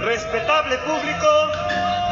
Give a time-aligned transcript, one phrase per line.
[0.00, 1.28] Respetable público,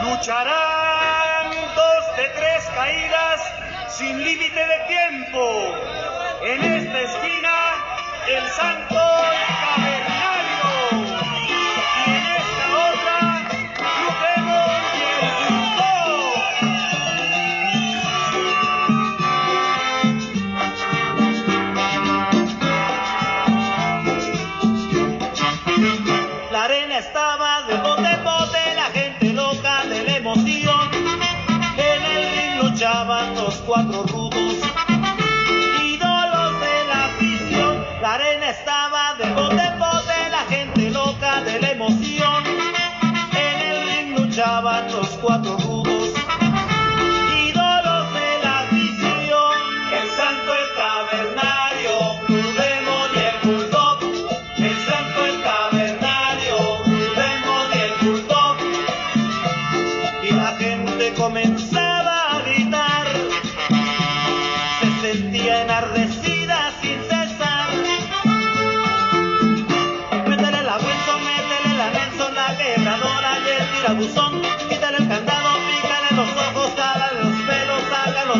[0.02, 3.40] lucharán dos de tres caídas
[3.88, 5.74] sin límite de tiempo.
[6.42, 7.54] En esta esquina,
[8.28, 9.07] el santo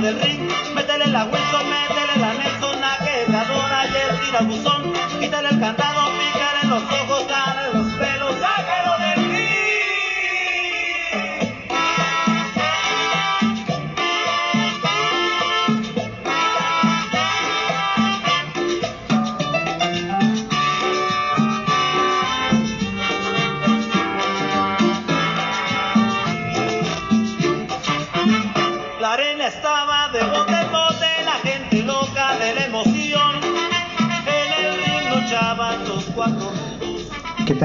[0.03, 0.51] del ring.
[0.75, 2.99] Métele la Wilson, métele la Nelson, la
[3.87, 4.93] y el tirabuzón.
[5.21, 6.08] Quítale el candado,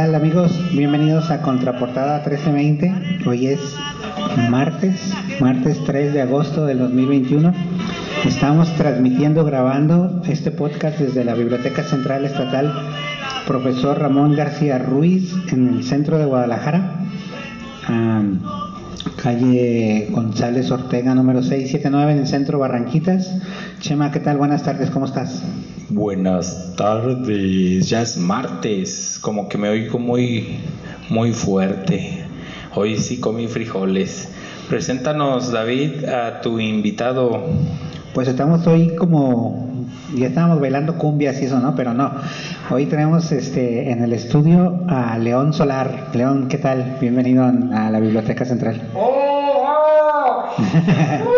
[0.04, 0.52] tal amigos?
[0.74, 3.26] Bienvenidos a Contraportada 1320.
[3.26, 3.62] Hoy es
[4.50, 7.54] martes, martes 3 de agosto del 2021.
[8.26, 12.74] Estamos transmitiendo, grabando este podcast desde la Biblioteca Central Estatal
[13.48, 17.00] Profesor Ramón García Ruiz en el centro de Guadalajara.
[19.16, 23.34] Calle González Ortega número 679 en el centro Barranquitas.
[23.80, 24.36] Chema, ¿qué tal?
[24.36, 25.42] Buenas tardes, ¿cómo estás?
[25.96, 30.58] Buenas tardes, ya es martes, como que me oigo muy,
[31.08, 32.26] muy fuerte.
[32.74, 34.28] Hoy sí comí frijoles.
[34.68, 37.44] Preséntanos, David, a tu invitado.
[38.16, 41.76] Pues estamos hoy como ya estábamos bailando cumbias y eso, ¿no?
[41.76, 42.12] Pero no.
[42.72, 46.10] Hoy tenemos este en el estudio a León Solar.
[46.16, 46.98] León, ¿qué tal?
[47.02, 48.82] Bienvenido a la Biblioteca Central.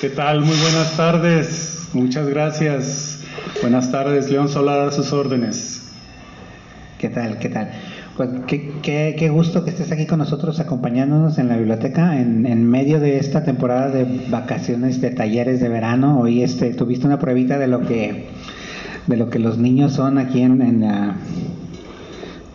[0.00, 0.40] ¿Qué tal?
[0.40, 1.88] Muy buenas tardes.
[1.92, 3.20] Muchas gracias.
[3.60, 5.90] Buenas tardes, León Solar, a sus órdenes.
[6.98, 7.38] ¿Qué tal?
[7.38, 7.70] ¿Qué tal?
[8.16, 12.44] Pues qué, qué, qué gusto que estés aquí con nosotros acompañándonos en la biblioteca en,
[12.44, 16.20] en medio de esta temporada de vacaciones, de talleres de verano.
[16.20, 18.28] Hoy este tuviste una pruebita de lo que
[19.06, 21.16] de lo que los niños son aquí en, en la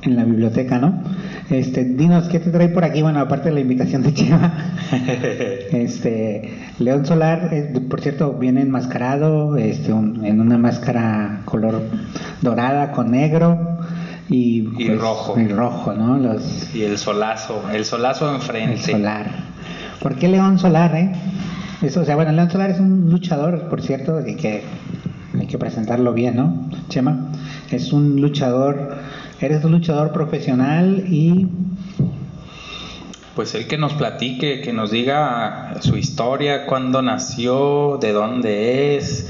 [0.04, 1.02] en la biblioteca, ¿no?
[1.50, 3.02] Este, dinos, ¿qué te trae por aquí?
[3.02, 4.53] Bueno, aparte de la invitación de Chema,
[5.72, 11.81] este, León Solar, eh, por cierto, viene enmascarado, este, un- en una máscara color
[12.41, 13.78] dorada con negro
[14.30, 15.40] y, pues, Y rojo.
[15.40, 16.18] y rojo, ¿no?
[16.18, 18.91] Los, Y el solazo, el solazo el enfrente.
[18.91, 19.28] solar.
[20.02, 21.12] ¿Por qué León Solar, eh?
[21.81, 24.63] Eso, o sea, bueno, León Solar es un luchador, por cierto, que,
[25.40, 26.69] hay que presentarlo bien, ¿no?
[26.90, 27.28] Chema,
[27.72, 28.97] es un luchador,
[29.40, 31.48] eres un luchador profesional y
[33.36, 39.30] Pues el que nos platique, que nos diga su historia, cuándo nació, de dónde es,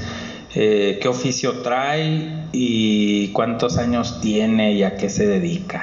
[0.54, 5.82] eh, qué oficio trae y cuántos años tiene y a qué se dedica.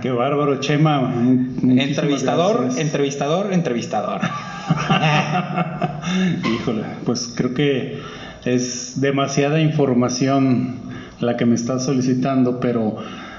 [0.00, 1.00] Qué bárbaro, Chema.
[1.00, 2.86] Muchísimas Entrevistador, gracias.
[2.86, 4.20] entrevistador, entrevistador.
[6.54, 8.00] Híjole, pues creo que
[8.46, 10.76] es demasiada información
[11.20, 12.96] la que me estás solicitando, pero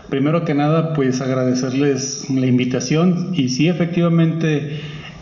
[0.09, 4.79] primero que nada, pues agradecerles la invitación y sí, efectivamente,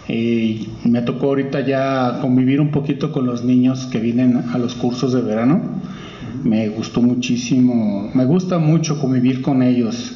[0.08, 4.76] eh, me tocó ahorita ya convivir un poquito con los niños que vienen a los
[4.76, 5.62] cursos de verano.
[6.44, 10.16] Me gustó muchísimo, me gusta mucho convivir con ellos.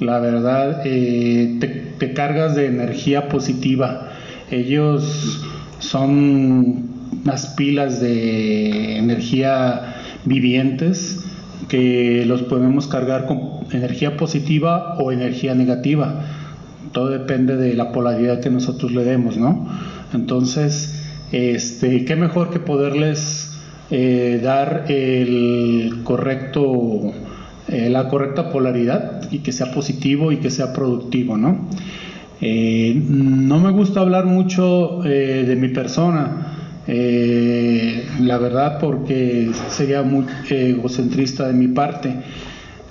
[0.00, 4.10] La verdad, eh, te, te cargas de energía positiva.
[4.50, 5.42] Ellos
[5.78, 6.90] son
[7.24, 9.94] unas pilas de energía
[10.24, 11.24] vivientes
[11.68, 16.26] que los podemos cargar con energía positiva o energía negativa.
[16.92, 19.66] todo depende de la polaridad que nosotros le demos, ¿no?
[20.12, 23.52] Entonces, este, qué mejor que poderles
[23.90, 27.12] eh, dar el correcto,
[27.68, 31.68] eh, la correcta polaridad y que sea positivo y que sea productivo, ¿no?
[32.40, 36.51] Eh, no me gusta hablar mucho de mi persona,
[36.86, 42.16] la verdad porque sería muy egocentrista de mi parte.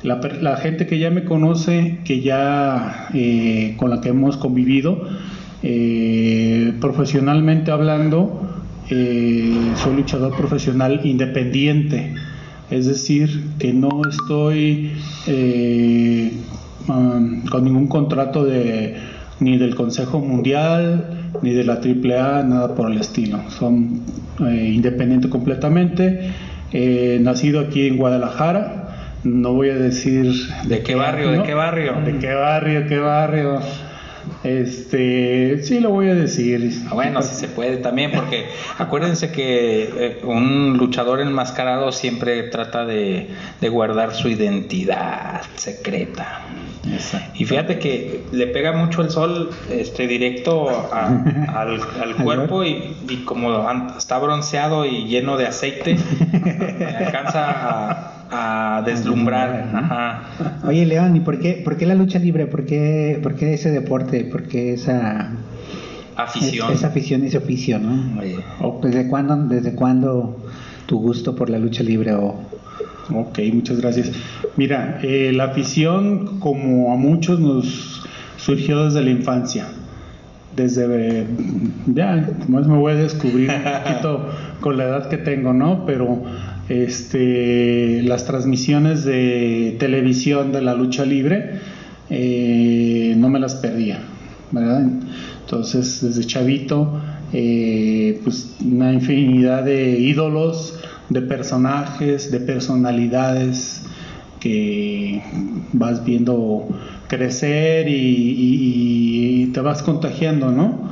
[0.04, 5.08] La, gente que ya me conoce, que ya eh, con la que hemos convivido,
[5.62, 8.42] eh, profesionalmente hablando,
[8.90, 12.16] eh, soy luchador profesional independiente,
[12.72, 14.92] es decir, que no estoy
[16.88, 18.96] um, con ningún contrato de,
[19.40, 23.40] ni del Consejo Mundial, ni de la AAA, nada por el estilo.
[23.50, 24.02] Son
[24.40, 26.32] independiente completamente.
[27.22, 28.82] nacido aquí en Guadalajara,
[29.24, 30.32] no voy a decir
[30.66, 33.60] de qué barrio, de qué barrio, de qué barrio, qué barrio.
[34.44, 36.72] Este, sí lo voy a decir.
[36.92, 38.48] Bueno, si se puede también, porque
[38.78, 43.30] acuérdense que eh, un luchador enmascarado siempre trata de,
[43.62, 46.42] guardar su identidad secreta.
[47.36, 53.70] Y fíjate que le pega mucho el sol este, directo al, cuerpo y, y, como
[53.96, 55.96] está bronceado y lleno de aceite,
[57.00, 60.24] alcanza a a deslumbrar.
[60.66, 62.48] Oye, León, ¿y por qué, por qué la lucha libre?
[62.48, 64.24] ¿Por qué, por qué ese deporte?
[64.24, 65.32] ¿Por qué esa
[66.16, 66.72] afición?
[66.72, 68.22] esa afición, ese oficio, ¿no?
[68.82, 70.38] ¿Desde cuándo, desde cuándo
[70.86, 72.14] tu gusto por la lucha libre?
[72.14, 72.40] O...
[73.14, 74.12] Ok, muchas gracias.
[74.56, 78.04] Mira, eh, la afición, como a muchos, nos
[78.38, 79.68] surgió desde la infancia.
[80.56, 81.26] Desde,
[81.88, 84.30] ya, más me voy a descubrir un poquito
[84.62, 85.86] con la edad que tengo, ¿no?
[85.86, 86.24] Pero
[86.72, 91.60] este, las transmisiones de televisión de la lucha libre,
[92.10, 94.00] eh, no me las perdía,
[94.52, 94.90] ¿verdad?
[95.42, 97.02] Entonces, desde chavito,
[97.34, 100.80] eh, pues una infinidad de ídolos,
[101.10, 103.84] de personajes, de personalidades
[104.40, 105.22] que
[105.74, 106.70] vas viendo
[107.10, 110.90] crecer y, y te vas contagiando, ¿no?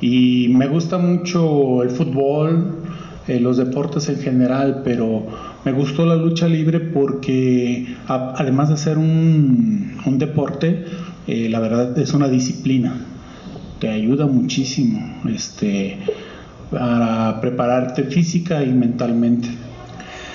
[0.00, 2.87] Y me gusta mucho el fútbol,
[3.28, 5.26] eh, los deportes en general, pero
[5.64, 10.84] me gustó la lucha libre porque además de ser un, un deporte,
[11.26, 12.94] eh, la verdad es una disciplina.
[13.80, 15.98] Te ayuda muchísimo este,
[16.70, 19.48] para prepararte física y mentalmente.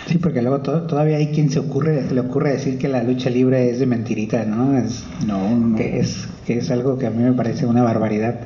[0.05, 3.69] Sí, porque luego todavía hay quien se ocurre, le ocurre decir que la lucha libre
[3.69, 4.77] es de mentirita, ¿no?
[4.77, 5.77] Es, no, no.
[5.77, 8.41] Que es, que es algo que a mí me parece una barbaridad.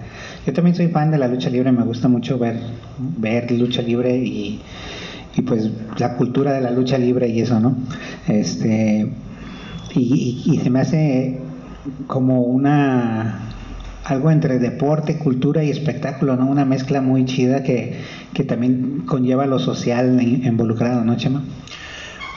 [0.47, 2.55] Yo también soy fan de la lucha libre, me gusta mucho ver,
[2.97, 4.61] ver lucha libre y,
[5.45, 7.75] pues la cultura de la lucha libre y eso, ¿no?
[8.29, 9.11] Este,
[9.93, 11.41] y, se me hace
[12.07, 13.41] como una
[14.05, 16.47] algo entre deporte, cultura y espectáculo, ¿no?
[16.47, 17.99] Una mezcla muy chida que,
[18.33, 21.43] que también conlleva lo social involucrado, ¿no, Chema?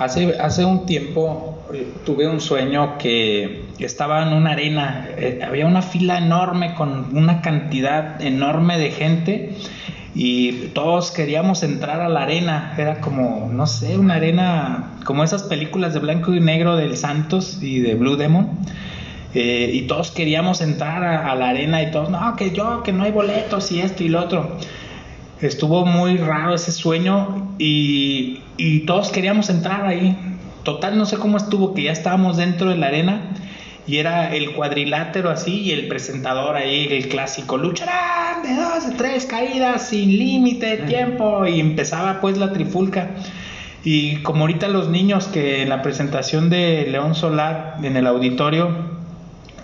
[0.01, 5.67] Hace, hace un tiempo eh, tuve un sueño que estaba en una arena, eh, había
[5.67, 9.57] una fila enorme con una cantidad enorme de gente
[10.15, 15.43] y todos queríamos entrar a la arena, era como, no sé, una arena como esas
[15.43, 18.49] películas de blanco y negro del Santos y de Blue Demon.
[19.35, 22.95] Eh, y todos queríamos entrar a, a, la arena y todos, no, que yo, que
[22.95, 24.57] no hay boletos y esto y lo otro
[25.41, 28.41] estuvo muy raro ese sueño y,
[28.87, 30.17] todos queríamos entrar ahí.
[30.63, 33.23] Total, no sé cómo estuvo, que ya estábamos dentro de la arena
[33.87, 38.95] y era el cuadrilátero así y el presentador ahí, el clásico, lucharán de dos, de
[38.95, 43.11] tres caídas sin límite de tiempo y empezaba pues la trifulca.
[43.83, 48.69] Y como ahorita los niños que en la presentación de León Solar en el auditorio,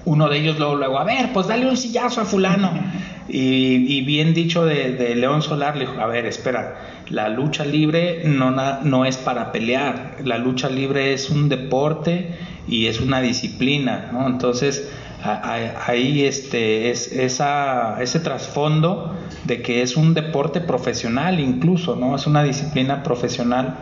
[0.06, 2.72] uno de ellos luego, luego, a ver, pues dale un sillazo a fulano.
[3.28, 8.50] Y, bien dicho de, León Solar, le dijo, a ver, espera, la lucha libre no,
[8.82, 12.36] no es para pelear, la lucha libre es un deporte
[12.68, 14.26] y es una disciplina, ¿no?
[14.26, 14.88] Entonces,
[15.22, 19.14] ahí este, es esa, ese trasfondo
[19.44, 22.14] de que es un deporte profesional incluso, ¿no?
[22.14, 23.76] Es una disciplina profesional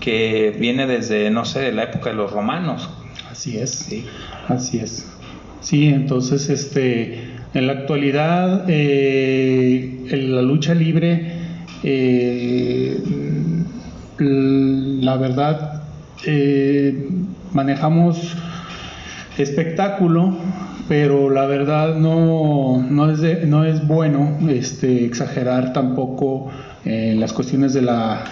[0.00, 2.90] que viene desde, no sé, de la época de los romanos.
[3.30, 4.04] Así es, sí.
[4.48, 5.06] Así es.
[5.60, 11.32] Sí, entonces, este en la actualidad, eh, en la lucha libre,
[11.82, 12.98] eh,
[14.18, 15.82] la verdad,
[16.24, 17.08] eh,
[17.52, 18.36] manejamos
[19.36, 20.36] espectáculo,
[20.88, 26.50] pero la verdad no, no, es, no es bueno este, exagerar tampoco
[26.84, 28.24] las cuestiones de, la,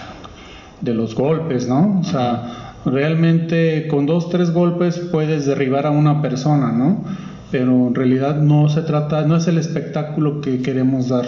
[0.81, 1.99] de los golpes, ¿no?
[2.01, 7.05] O sea, realmente con dos, tres golpes puedes derribar a una persona, ¿no?
[7.51, 11.25] Pero en realidad no se trata, no es el espectáculo que queremos dar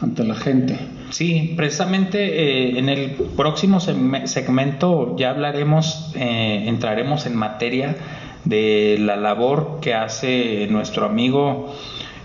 [0.00, 0.78] ante la gente.
[1.10, 7.96] Sí, precisamente eh, en el próximo segmento ya hablaremos, eh, entraremos en materia
[8.44, 11.74] de la labor que hace nuestro amigo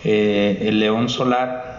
[0.03, 1.69] eh, el León Solar.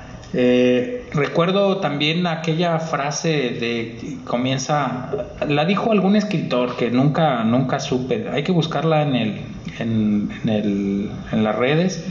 [1.14, 5.11] Recuerdo también aquella frase de comienza,
[5.47, 9.40] la dijo algún escritor que nunca, nunca supe, hay que buscarla en, el,
[9.78, 12.04] en, el, en las redes,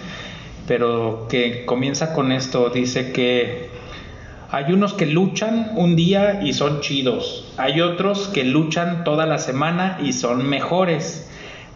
[0.67, 3.69] pero que comienza con esto, dice que
[4.53, 7.53] hay unos que luchan un día y son chidos.
[7.55, 11.30] Hay otros que luchan toda la semana y son mejores.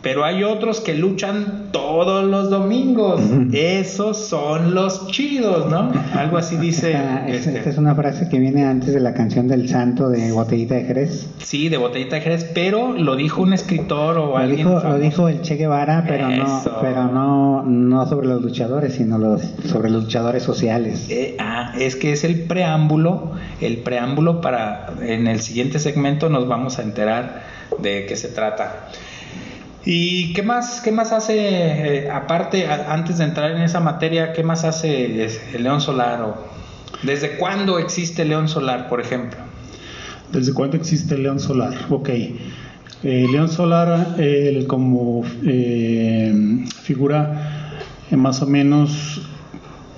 [0.05, 3.19] Pero hay otros que luchan todos los domingos.
[3.51, 5.91] Esos son los chidos, ¿no?
[6.13, 6.91] Algo así dice.
[6.91, 7.67] Esta, este.
[7.71, 11.27] es una frase que viene antes de la canción del santo de Botellita de Jerez.
[11.39, 14.67] Sí, de Botellita de Jerez, pero lo dijo un escritor o lo alguien.
[14.67, 19.17] Dijo, lo dijo el Che Guevara, pero no, pero no, no sobre los luchadores, sino
[19.17, 21.07] los, sobre los luchadores sociales.
[21.09, 26.47] Eh, ah, es que es el preámbulo, el preámbulo para en el siguiente segmento nos
[26.47, 27.41] vamos a enterar
[27.79, 28.87] de qué se trata.
[29.85, 34.43] ¿Y qué más, qué más hace, eh, aparte, antes de entrar en esa materia, qué
[34.43, 36.21] más hace el León Solar?
[36.23, 36.35] O,
[37.03, 39.39] ¿Desde cuándo existe León Solar, por ejemplo?
[40.31, 41.73] ¿Desde cuándo existe León Solar?
[41.91, 42.09] Ok.
[42.09, 42.33] Eh,
[43.03, 44.15] León Solar,
[44.67, 47.75] como eh, figura,
[48.09, 49.21] más o menos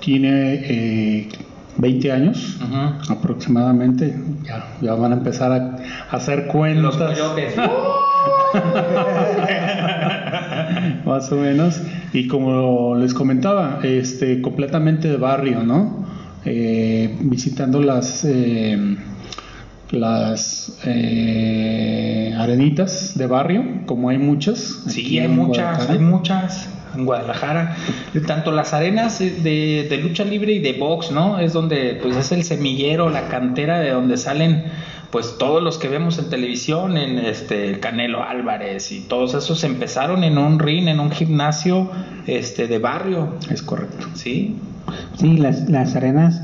[0.00, 1.30] tiene
[1.78, 2.58] 20 años
[3.08, 4.14] aproximadamente.
[4.44, 5.76] Ya, ya, van a empezar a,
[6.14, 6.98] hacer cuentas.
[6.98, 6.98] Los
[11.04, 11.80] Más o menos.
[12.12, 16.06] Y como les comentaba, este, completamente de barrio, ¿no?
[16.44, 18.96] Eh, visitando las, eh,
[19.90, 24.84] las eh, arenitas de barrio, como hay muchas.
[24.86, 27.76] Sí, hay muchas, hay muchas en Guadalajara,
[28.26, 31.38] tanto las arenas de, de, lucha libre y de box, ¿no?
[31.38, 34.64] Es donde pues es el semillero, la cantera de donde salen
[35.10, 40.24] pues todos los que vemos en televisión, en este Canelo Álvarez y todos esos empezaron
[40.24, 41.90] en un ring, en un gimnasio
[42.26, 43.34] este de barrio.
[43.50, 44.06] Es correcto.
[44.14, 44.56] Sí.
[45.18, 46.40] Sí, las, las arenas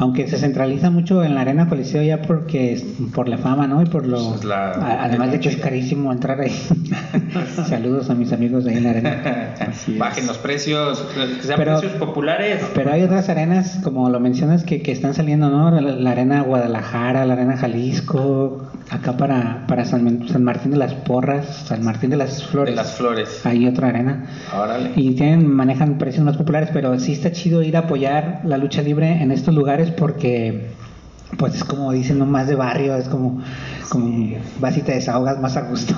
[0.00, 2.82] aunque se centraliza mucho en la arena Coliseo ya porque
[3.14, 3.82] por la fama, ¿no?
[3.82, 6.56] Y por lo pues además de que es carísimo entrar ahí.
[7.68, 9.54] Saludos a mis amigos de ahí en la arena.
[9.98, 11.06] Bajen los precios,
[11.38, 12.62] que sean precios populares.
[12.74, 15.70] Pero hay otras arenas, como lo mencionas, que, que están saliendo, ¿no?
[15.78, 21.64] La, arena Guadalajara, la arena Jalisco, acá para, para San, San, Martín de las Porras,
[21.66, 22.72] San Martín de las Flores.
[22.72, 23.44] De las Flores.
[23.44, 24.26] Hay otra arena.
[24.56, 24.92] Órale.
[24.96, 28.82] Y tienen, manejan precios más populares, pero sí está chido ir a apoyar la lucha
[28.82, 30.70] libre en estos lugares porque
[31.38, 33.40] pues es como dicen, no más de barrio, es como,
[33.88, 35.94] como vas y te desahogas más a gusto.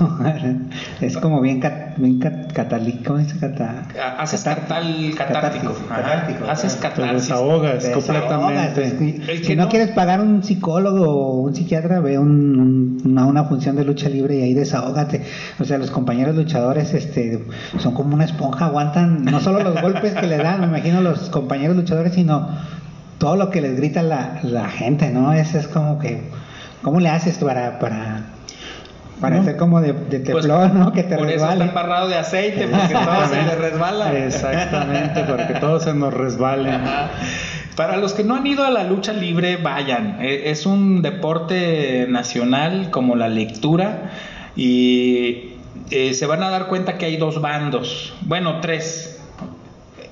[1.01, 3.39] es como bien, cat, bien catalí, ¿cómo dice?
[3.39, 5.75] Cata, Haces catal, catártico.
[5.89, 6.45] catártico.
[6.49, 7.07] Haces catarsis.
[7.07, 9.23] Te desahogas completamente.
[9.25, 13.77] Pues, si no, quieres pagar un psicólogo o un psiquiatra, ve un, una, una, función
[13.77, 15.25] de lucha libre y ahí desahógate.
[15.59, 17.45] O sea, los compañeros luchadores este,
[17.79, 21.31] son como una esponja, aguantan no solo los golpes que le dan, me imagino los
[21.31, 22.49] compañeros luchadores, sino
[23.23, 25.33] todo lo que les grita la, la gente, ¿no?
[25.33, 26.23] Es, es como que,
[26.83, 28.23] ¿cómo le haces para, para,
[29.21, 30.93] para hacer como de, de pues, teflón, ¿no?
[30.93, 34.13] Que te por eso está embarrado de aceite, porque todo se le resbala.
[34.19, 37.11] Exactamente, porque todo se nos resbala.
[37.77, 40.17] Para los que no han ido a la lucha libre, vayan.
[40.21, 44.11] E, es un deporte nacional como la lectura
[44.57, 45.53] y
[45.93, 49.22] eh, se van a dar cuenta que hay dos bandos, bueno, tres.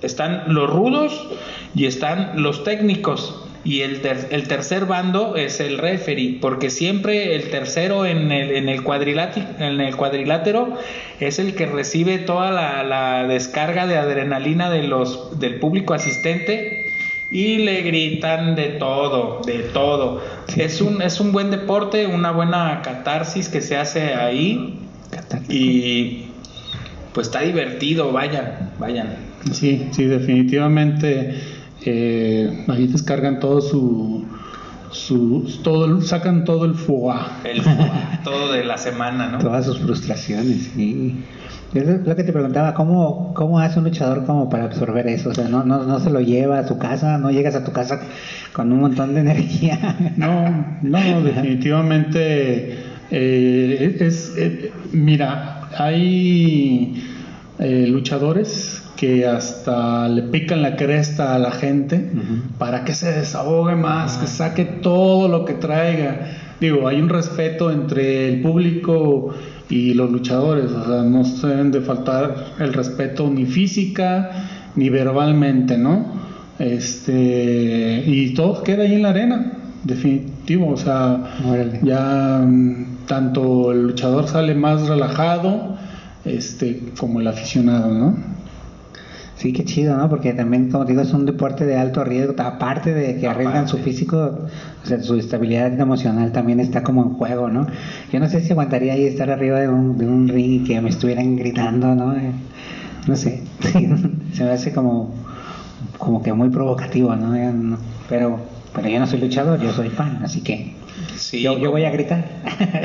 [0.02, 1.28] Están los rudos
[1.74, 3.44] y están los técnicos.
[3.62, 8.68] Y el, el tercer bando es el referee, porque siempre el tercero en el, en
[8.70, 8.82] el,
[9.60, 10.78] en el cuadrilátero
[11.20, 12.50] es el que recibe toda
[12.82, 16.86] la, descarga de adrenalina de los, del público asistente
[17.30, 20.22] y le gritan de todo, de todo.
[20.56, 24.78] Es un, es un buen deporte, una buena catarsis que se hace ahí.
[25.50, 26.24] Y
[27.12, 29.29] pues está divertido, vayan, vayan.
[29.52, 31.34] Sí, sí, definitivamente
[31.84, 34.24] eh, ahí descargan todo su,
[34.90, 37.16] su todo sacan todo el foie.
[37.44, 37.62] El
[38.24, 39.38] todo de la semana, ¿no?
[39.38, 41.16] Todas sus frustraciones, sí.
[41.72, 45.30] Es lo que te preguntaba, ¿cómo, ¿cómo hace un luchador como para absorber eso?
[45.30, 47.70] O sea, no, no, no se lo lleva a su casa, no llegas a tu
[47.70, 48.00] casa
[48.52, 49.96] con un montón de energía.
[50.16, 52.76] No, no, definitivamente
[53.12, 57.04] eh, es, eh, mira, hay
[57.60, 62.10] eh, luchadores que hasta le pican la cresta a la gente
[62.58, 66.26] para que se desahogue más, que saque todo lo que traiga.
[66.60, 69.34] Digo, hay un respeto entre el público
[69.70, 74.32] y los luchadores, o sea, no se deben de faltar el respeto ni física
[74.76, 76.04] ni verbalmente, ¿no?
[76.58, 79.52] Este, y todo queda ahí en la arena,
[79.82, 81.80] definitivo, o sea, Órale.
[81.82, 85.78] ya mm, tanto el luchador sale más relajado,
[86.26, 88.39] este, como el aficionado, ¿no?
[89.40, 90.06] Sí, qué chido, ¿no?
[90.10, 92.34] Porque también, como te digo, es un deporte de alto riesgo.
[92.42, 94.18] Aparte de que arriesgan su físico,
[94.84, 97.66] o sea, su estabilidad emocional también está como en juego, ¿no?
[98.12, 100.78] Yo no sé si aguantaría ahí estar arriba de un, de un ring y que
[100.82, 102.14] me estuvieran gritando, ¿no?
[102.14, 102.32] Eh,
[103.08, 103.42] No sé.
[104.34, 105.14] Se me hace como,
[105.96, 107.78] como que muy provocativo, ¿no?
[108.10, 108.40] Pero,
[108.74, 110.74] pero yo no soy luchador, yo soy fan, así que
[111.16, 112.26] Sí, yo, yo voy a gritar.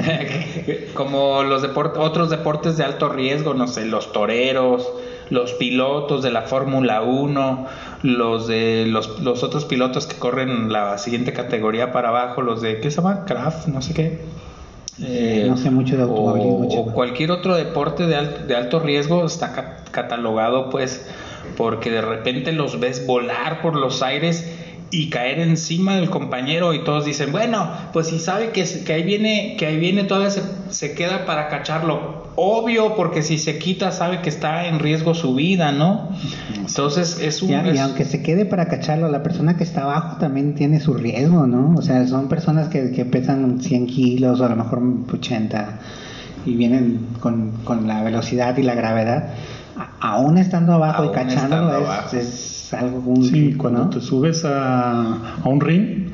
[0.94, 4.88] como los deport- otros deportes de alto riesgo, no sé, los toreros,
[5.29, 7.65] los pilotos de la Fórmula 1,
[8.03, 12.79] los de los, los otros pilotos que corren la siguiente categoría para abajo, los de
[12.79, 13.25] ¿qué se llama?
[13.25, 14.22] Craft, no sé qué.
[15.01, 16.94] Eh, No sé mucho de o- automovilismo, o, chico.
[16.94, 21.05] cualquier otro deporte de, al- de alto riesgo está ca- catalogado pues
[21.58, 24.50] porque de repente los ves volar por los aires
[24.91, 29.03] y caer encima del compañero y todos dicen, bueno, pues si sabe que, que ahí
[29.03, 32.25] viene, que ahí viene todavía se, se queda para cacharlo.
[32.38, 36.10] Obvio, porque si se quita sabe que está en riesgo su vida, ¿no?
[36.56, 37.51] Entonces es un...
[37.51, 40.80] Y, a- y aunque se quede para cacharlo, la persona que está abajo también tiene
[40.82, 41.74] su riesgo, ¿no?
[41.77, 44.82] O sea, son personas que, que pesan 100 kilos o a lo mejor
[45.13, 45.80] 80
[46.46, 49.30] y vienen con, con la velocidad y la gravedad.
[49.77, 52.18] A- aún estando abajo Aún y cachándolo es, abajo.
[52.18, 53.30] es algo muy...
[53.30, 53.89] Sí, cuando ¿no?
[53.89, 56.10] te subes a, a un ring,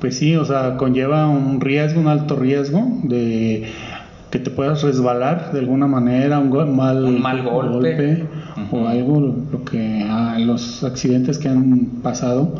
[0.00, 3.64] pues sí, o sea, conlleva un riesgo, un alto riesgo de
[4.32, 8.24] que te puedas resbalar de alguna manera, un go- mal, Un mal golpe.
[8.72, 9.20] o algo,
[9.52, 12.54] lo que ah, los accidentes que han pasado,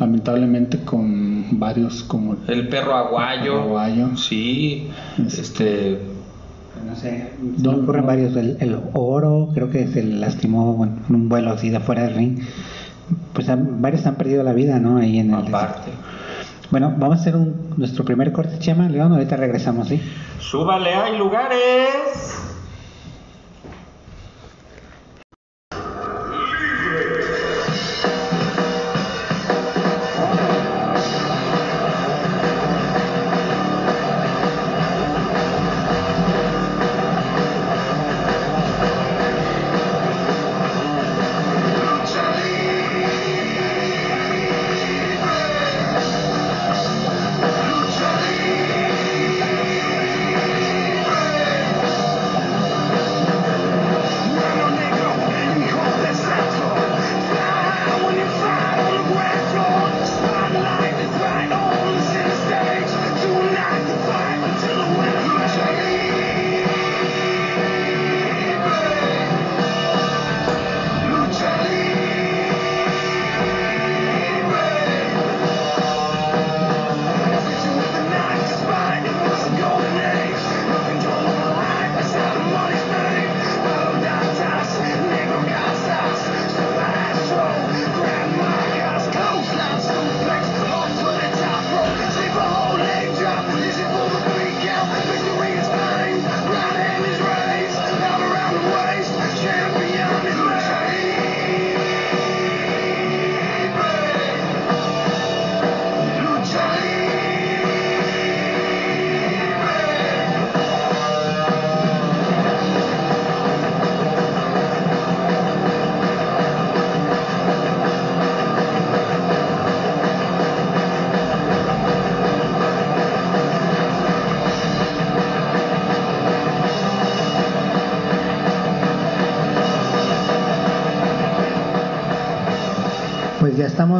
[0.00, 3.60] lamentablemente con varios como el perro aguayo.
[3.62, 4.16] Aguayo.
[4.16, 5.98] Sí, Este- este...
[6.88, 8.06] No sé, se No, me ocurren no.
[8.08, 8.34] varios.
[8.36, 12.14] El, el oro, creo que se lastimó bueno, en un vuelo así de afuera del
[12.16, 12.38] ring.
[13.32, 14.96] Pues han- varios han perdido la vida, ¿no?
[14.96, 15.46] Ahí en el...
[15.46, 15.90] Aparte.
[16.72, 20.00] Bueno, vamos a hacer un, nuestro primer corte, Chema, León, ahorita regresamos, ¿sí?
[20.38, 22.51] Súbale, hay lugares.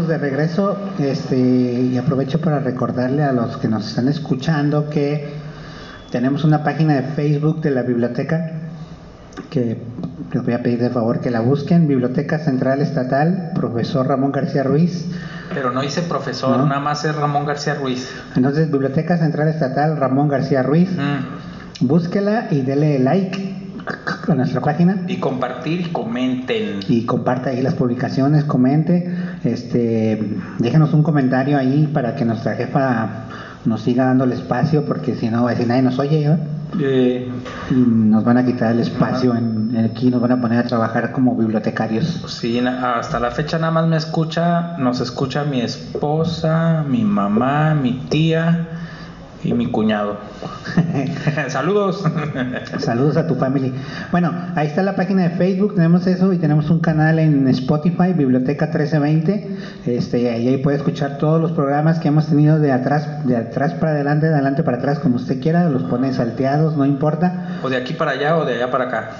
[0.02, 5.34] Estamos de regreso este, y aprovecho para recordarle a los que nos están escuchando que
[6.10, 8.50] tenemos una página de Facebook de la biblioteca
[9.48, 9.78] que
[10.32, 14.64] les voy a pedir de favor que la busquen, Biblioteca Central Estatal, profesor Ramón García
[14.64, 15.06] Ruiz.
[15.54, 16.66] Pero no dice profesor, No.
[16.66, 18.10] nada más es Ramón García Ruiz.
[18.34, 21.86] Entonces, Biblioteca Central Estatal Ramón García Ruiz, Mm.
[21.86, 23.52] búsquela y dele like
[24.28, 25.02] a nuestra página.
[25.08, 26.80] Y compartir y comenten.
[26.88, 29.12] y comparta ahí las publicaciones, comente,
[29.44, 33.26] este, déjenos un comentario ahí para que nuestra jefa
[33.64, 36.37] nos siga dando el espacio, porque si no va a decir nadie nos oye, ¿eh?
[36.81, 37.31] Eh,
[37.70, 40.64] y nos van a quitar el espacio en, en aquí, nos van a poner a
[40.64, 42.24] trabajar como bibliotecarios.
[42.26, 47.92] sí, hasta la fecha nada más me escucha, nos escucha mi esposa, mi mamá, mi
[48.09, 48.71] tía
[49.44, 50.18] y mi cuñado.
[51.48, 52.05] Saludos.
[52.78, 53.72] Saludos a tu familia.
[54.11, 58.12] Bueno, ahí está la página de Facebook, tenemos eso y tenemos un canal en Spotify,
[58.14, 59.57] Biblioteca 1320.
[59.87, 63.74] Este, y ahí puede escuchar todos los programas que hemos tenido de atrás, de atrás
[63.74, 67.59] para adelante, de adelante para atrás, como usted quiera, los pone salteados, no importa.
[67.62, 69.11] O de aquí para allá o de allá para acá.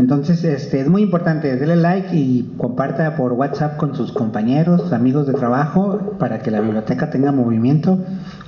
[0.00, 5.26] Entonces, este, es muy importante, dele like y comparta por WhatsApp con sus compañeros, amigos
[5.26, 7.98] de trabajo, para que la biblioteca tenga movimiento.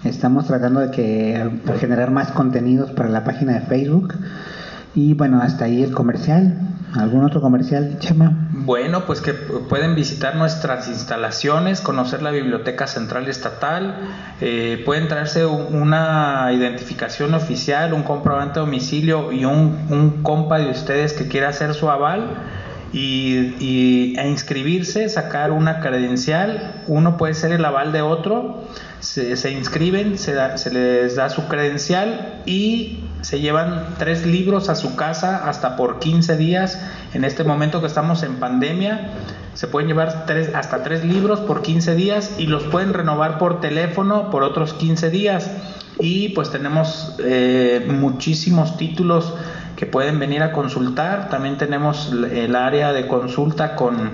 [0.02, 4.14] Estamos tratando de que generar más contenidos para la página de Facebook.
[4.94, 6.71] Y bueno, hasta ahí el comercial.
[6.94, 8.48] ¿Algún otro comercial, Chema?
[8.52, 13.96] Bueno, pues que pueden visitar nuestras instalaciones, conocer la Biblioteca Central Estatal,
[14.40, 20.70] eh, pueden traerse una identificación oficial, un comprobante de domicilio y un, un compa de
[20.70, 22.36] ustedes que quiera hacer su aval
[22.92, 28.64] y, e inscribirse, sacar una credencial, uno puede ser el aval de otro,
[29.00, 34.96] se, inscriben, se, se les da su credencial y se llevan tres libros a su
[34.96, 36.80] casa hasta por 15 días.
[37.14, 39.10] En este momento que estamos en pandemia,
[39.54, 43.60] se pueden llevar tres, hasta tres libros por 15 días y los pueden renovar por
[43.60, 45.50] teléfono por otros 15 días.
[46.00, 49.34] Y pues tenemos eh, muchísimos títulos
[49.76, 51.28] que pueden venir a consultar.
[51.28, 54.10] También tenemos el área de consulta con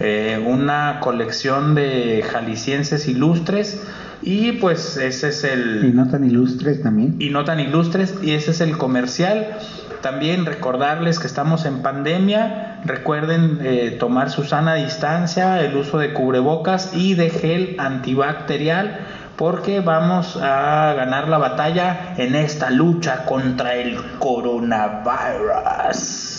[0.00, 3.82] eh, una colección de jaliscienses ilustres
[4.22, 5.84] y pues ese es el...
[5.84, 7.16] Y no tan ilustres también.
[7.18, 9.56] Y no tan ilustres y ese es el comercial.
[10.00, 16.12] También recordarles que estamos en pandemia, recuerden eh, tomar su sana distancia, el uso de
[16.12, 19.00] cubrebocas y de gel antibacterial
[19.36, 25.08] porque vamos a ganar la batalla en esta lucha contra el coronavirus.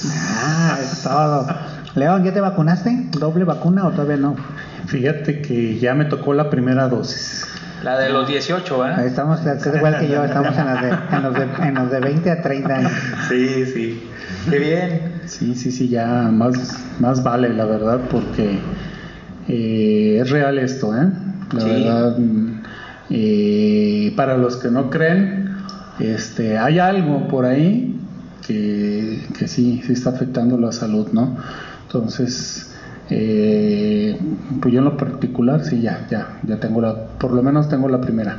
[0.05, 1.47] Ah, es todo.
[1.95, 3.07] León, ¿ya te vacunaste?
[3.17, 4.35] ¿Doble vacuna o todavía no?
[4.87, 7.45] Fíjate que ya me tocó la primera dosis.
[7.83, 8.93] La de los 18, ¿eh?
[9.05, 11.99] Estamos, es igual que yo, estamos en, los de, en, los de, en los de
[11.99, 12.91] 20 a 30 años.
[13.29, 14.03] Sí, sí.
[14.49, 15.21] Qué bien.
[15.25, 16.55] Sí, sí, sí, ya más,
[16.99, 18.59] más vale, la verdad, porque
[19.47, 21.09] eh, es real esto, ¿eh?
[21.53, 22.17] La verdad,
[23.09, 25.55] eh, para los que no creen,
[25.99, 27.97] este, hay algo por ahí
[28.45, 31.37] que, que sí, sí está afectando la salud, ¿no?
[31.83, 32.68] Entonces,
[33.09, 34.19] eh,
[34.61, 37.89] pues yo en lo particular, sí, ya, ya, ya tengo la, por lo menos tengo
[37.89, 38.37] la primera.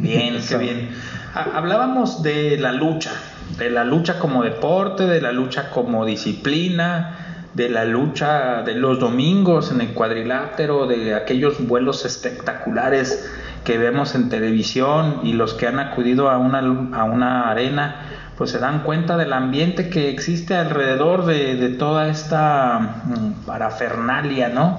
[0.00, 0.88] Bien, qué bien.
[1.34, 3.12] Hablábamos de la lucha,
[3.58, 9.00] de la lucha como deporte, de la lucha como disciplina, de la lucha de los
[9.00, 13.30] domingos en el cuadrilátero, de aquellos vuelos espectaculares
[13.64, 18.05] que vemos en televisión y los que han acudido a una, a una arena
[18.36, 24.78] pues se dan cuenta del ambiente que existe alrededor de, toda esta mm, parafernalia, ¿no?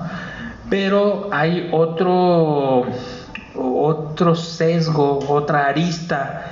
[0.69, 2.85] Pero hay otro,
[3.55, 6.45] otro sesgo, otra arista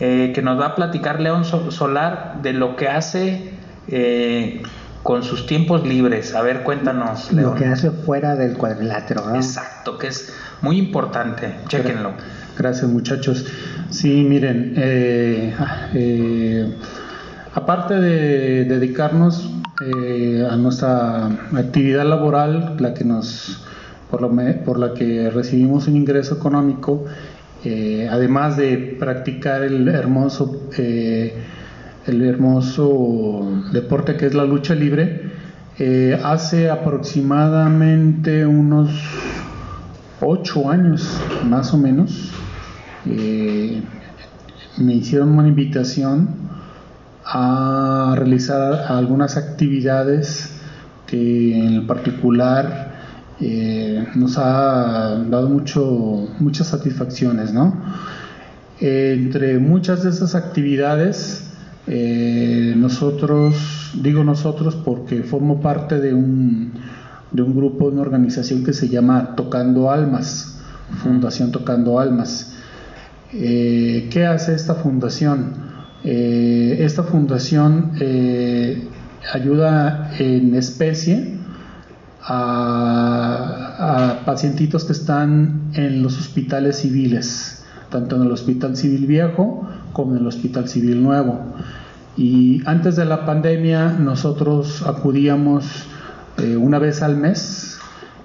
[0.00, 3.54] eh, que nos va a platicar León Solar de lo que hace
[3.88, 4.62] eh,
[5.02, 6.34] con sus tiempos libres.
[6.34, 7.54] A ver, cuéntanos, León.
[7.54, 9.36] Lo que hace fuera del cuadrilátero, ¿no?
[9.36, 11.54] Exacto, que es muy importante.
[11.68, 12.12] Chequenlo.
[12.58, 13.46] Gracias, muchachos.
[13.90, 15.54] Sí, miren, eh,
[15.94, 16.74] eh,
[17.54, 23.64] aparte de dedicarnos eh, a nuestra actividad laboral, la que nos,
[24.10, 24.30] por,
[24.64, 27.04] por la que recibimos un ingreso económico,
[28.10, 35.30] además de practicar el hermoso, el hermoso deporte que es la lucha libre,
[36.24, 38.90] hace aproximadamente unos
[40.20, 42.30] ocho años, más o menos,
[43.06, 43.82] eh,
[44.78, 46.28] me hicieron una invitación
[47.24, 50.60] a realizar algunas actividades
[51.06, 52.90] que en particular
[53.40, 57.52] eh, nos ha dado mucho, muchas satisfacciones.
[57.52, 57.74] ¿no?
[58.80, 61.44] entre muchas de esas actividades,
[61.86, 66.72] eh, nosotros, digo nosotros porque formo parte de un,
[67.30, 70.60] de un grupo, una organización que se llama Tocando Almas,
[71.02, 72.49] Fundación Tocando Almas.
[73.32, 75.54] Eh, ¿Qué hace esta fundación?
[76.02, 78.88] Eh, esta fundación eh,
[79.32, 81.38] ayuda en especie
[82.22, 89.68] a, a, pacientitos que están en los hospitales civiles, tanto en el Hospital Civil Viejo
[89.92, 91.40] como en el Hospital Civil Nuevo.
[92.16, 95.86] Y antes de la pandemia nosotros acudíamos
[96.58, 97.78] una vez al mes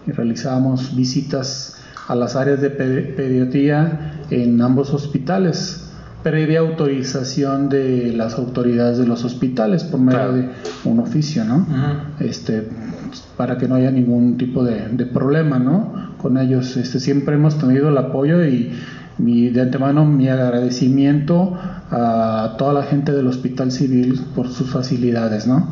[0.07, 1.74] y realizábamos visitas
[2.07, 5.89] a las áreas de pediatría en ambos hospitales,
[6.23, 10.49] previa autorización de las autoridades de los hospitales por medio de
[10.85, 11.65] un oficio, ¿no?
[12.19, 12.67] Este
[13.37, 16.13] para que no haya ningún tipo de, problema, ¿no?
[16.17, 18.71] Con ellos, este, siempre hemos tenido el apoyo y,
[19.17, 21.57] mi, de antemano mi agradecimiento
[21.91, 25.67] a toda la gente del Hospital Civil por sus facilidades, ¿no?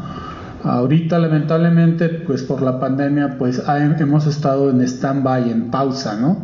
[0.63, 6.37] Ahorita lamentablemente, pues por la pandemia, pues hemos estado en stand-by, en pausa, ¿no?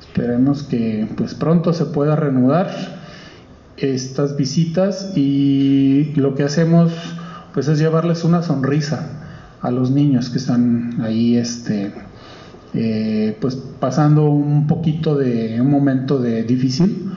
[0.00, 2.70] Esperemos que pues pronto se pueda reanudar
[3.76, 6.92] estas visitas y lo que hacemos
[7.54, 9.08] pues es llevarles una sonrisa
[9.62, 11.92] a los niños que están ahí este
[12.74, 17.10] eh, pues pasando un poquito de un momento de difícil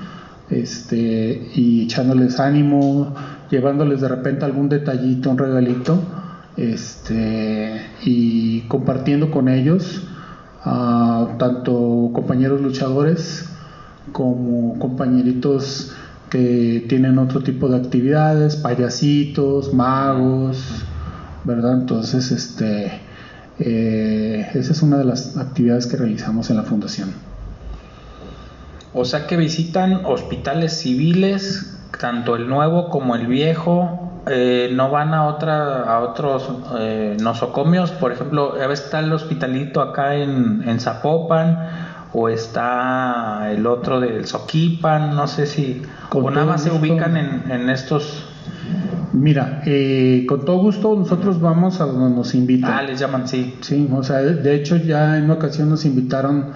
[0.50, 3.14] este y echándoles ánimo
[3.52, 6.00] llevándoles de repente algún detallito un regalito
[6.58, 10.04] este y compartiendo con ellos
[10.64, 13.50] tanto compañeros luchadores
[14.12, 15.94] como compañeritos
[16.30, 20.84] que tienen otro tipo de actividades, payasitos, magos,
[21.44, 21.74] ¿verdad?
[21.74, 22.92] Entonces, este,
[23.60, 27.14] eh, esa es una de las actividades que realizamos en la fundación.
[28.96, 35.14] O sea que visitan hospitales civiles, tanto el nuevo como el viejo, eh, no van
[35.14, 41.70] a otra a otros eh, nosocomios, por ejemplo, está el hospitalito acá en, en Zapopan
[42.14, 45.82] o está el otro del Soquipan, no sé si
[46.12, 48.28] o nada más se ubican en, en estos
[49.14, 52.72] Mira, eh, con todo gusto nosotros vamos a donde nos invitan.
[52.72, 53.58] Ah, les llaman, sí.
[53.62, 56.52] Sí, o sea, de hecho ya en una ocasión nos invitaron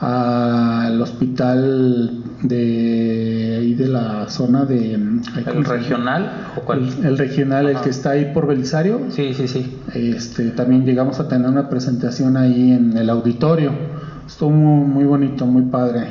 [0.00, 6.88] al hospital de ahí de la zona de el regional o cuál?
[7.04, 9.02] El, regional el que está ahí por Belisario.
[9.10, 9.78] Sí sí sí.
[9.94, 13.72] Este también llegamos a tener una presentación ahí en el auditorio.
[14.26, 16.06] Estuvo muy, muy bonito muy padre.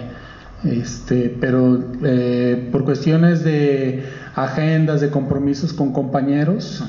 [0.64, 4.04] Este pero eh, por cuestiones de
[4.36, 6.84] agendas de compromisos con compañeros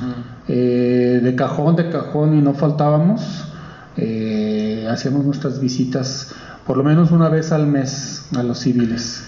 [0.49, 3.47] eh, de cajón de cajón y no faltábamos
[3.97, 6.35] eh, hacíamos nuestras visitas
[6.67, 9.27] por lo menos una vez al mes a los civiles.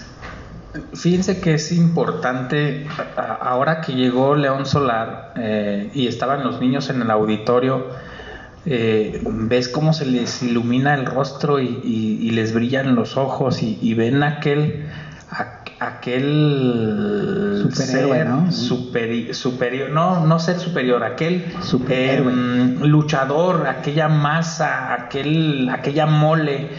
[0.93, 7.01] Fíjense que es importante, ahora que llegó León Solar eh, y estaban los niños en
[7.03, 7.89] el auditorio,
[8.65, 14.23] eh, ves cómo se les ilumina el rostro y, les brillan los ojos y, ven
[14.23, 14.87] aquel,
[15.79, 18.51] aquel superhéroe, ¿no?
[18.51, 21.45] superior, no, no ser superior, aquel
[21.89, 26.69] em, luchador, aquella masa, aquel, aquella mole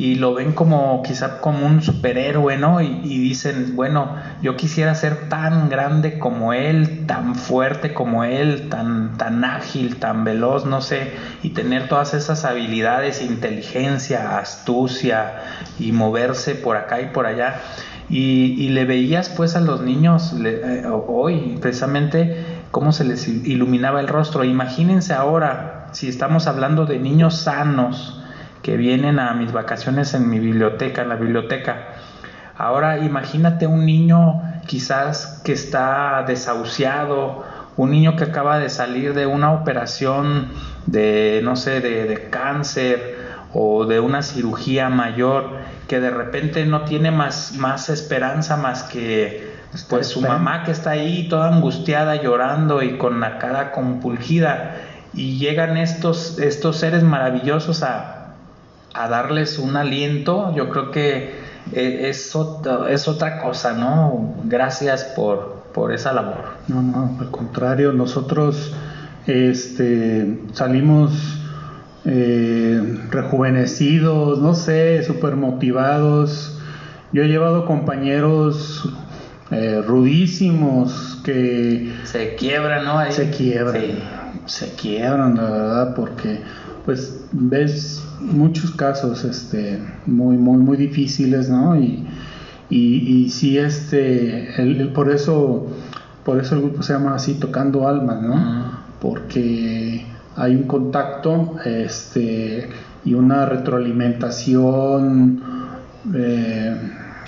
[0.00, 2.80] y lo ven como quizá como un superhéroe, ¿no?
[2.80, 9.18] Y, dicen, bueno, yo quisiera ser tan grande como él, tan fuerte como él, tan,
[9.18, 15.34] tan ágil, tan veloz, no sé, y tener todas esas habilidades, inteligencia, astucia
[15.78, 17.60] y moverse por acá y por allá.
[18.08, 24.08] Y, le veías pues a los niños eh, hoy precisamente cómo se les iluminaba el
[24.08, 24.44] rostro.
[24.44, 28.19] Imagínense ahora, si estamos hablando de niños sanos,
[28.62, 31.88] que vienen a mis vacaciones en mi biblioteca, en la biblioteca.
[32.56, 37.44] Ahora imagínate un niño quizás que está desahuciado,
[37.76, 40.48] un niño que acaba de salir de una operación
[40.86, 43.18] de, no sé, de, cáncer
[43.54, 49.50] o de una cirugía mayor, que de repente no tiene más, más esperanza más que
[49.88, 54.76] pues su mamá que está ahí toda angustiada, llorando y con la cara compulgida.
[55.14, 58.19] Y llegan estos, estos seres maravillosos a,
[58.94, 61.34] a darles un aliento, yo creo que
[61.72, 62.34] eh, es,
[62.88, 64.34] es otra cosa, ¿no?
[64.44, 66.56] Gracias por, por esa labor.
[66.68, 68.74] No, no, al contrario, nosotros
[69.26, 71.40] este, salimos
[72.04, 76.58] eh, rejuvenecidos, no sé, súper motivados.
[77.12, 78.88] Yo he llevado compañeros
[79.50, 81.92] eh, rudísimos que...
[82.04, 83.10] Se quiebran, ¿no?
[83.10, 83.82] Se quiebran.
[84.46, 86.40] Se quiebran, la verdad, porque
[86.84, 91.76] pues ves muchos casos este, muy, muy, muy difíciles, ¿no?
[91.76, 92.06] Y,
[92.68, 95.66] y, sí, este, el, por, eso,
[96.24, 98.78] por eso el grupo se llama así, Tocando Almas, ¿no?
[99.00, 100.04] Porque
[100.36, 102.68] hay un contacto este,
[103.04, 105.42] y una retroalimentación
[106.14, 106.76] eh,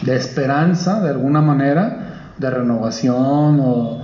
[0.02, 4.02] de esperanza, de alguna manera, de renovación o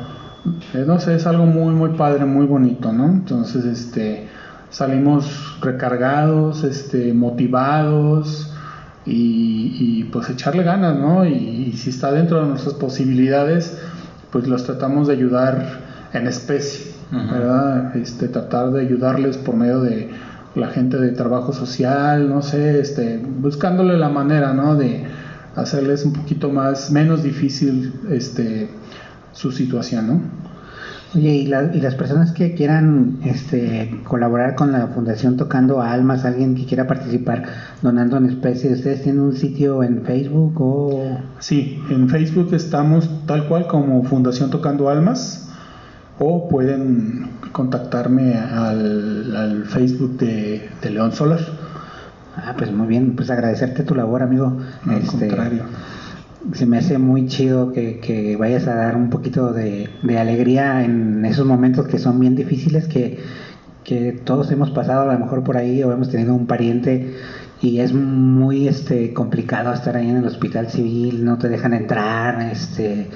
[0.75, 3.07] eh, no sé, es algo muy, muy padre, muy bonito, ¿no?
[3.07, 4.29] Entonces, este,
[4.71, 8.53] salimos recargados, este, motivados
[9.05, 11.25] y, pues echarle ganas, ¿no?
[11.25, 13.79] Y, si está dentro de nuestras posibilidades,
[14.31, 15.81] pues los tratamos de ayudar
[16.13, 17.97] en especie, ¿verdad?
[17.97, 20.11] Este, tratar de ayudarles por medio de
[20.55, 24.77] la gente de trabajo social, no sé, este, buscándole la manera, ¿no?
[24.77, 25.07] De
[25.57, 28.69] hacerles un poquito más, menos difícil, este,
[29.33, 30.21] su situación, ¿no?
[31.15, 36.67] Oye, ¿y, las personas que quieran este, colaborar con la Fundación Tocando Almas, alguien que
[36.67, 37.45] quiera participar
[37.81, 41.19] donando en especie, ¿ustedes tienen un sitio en Facebook o...?
[41.39, 45.49] Sí, en Facebook estamos tal cual como Fundación Tocando Almas
[46.19, 51.41] o pueden contactarme al, Facebook de, León Solar.
[52.37, 54.59] Ah, pues muy bien, pues agradecerte tu labor, amigo.
[54.87, 55.63] Al este, contrario
[56.53, 61.47] se me hace muy chido que, vayas a dar un poquito de, alegría en esos
[61.47, 63.19] momentos que son bien difíciles, que,
[64.25, 67.15] todos hemos pasado a lo mejor por ahí o hemos tenido un pariente
[67.63, 72.51] y es muy este complicado estar ahí en el hospital civil, no te dejan entrar,
[72.53, 73.09] este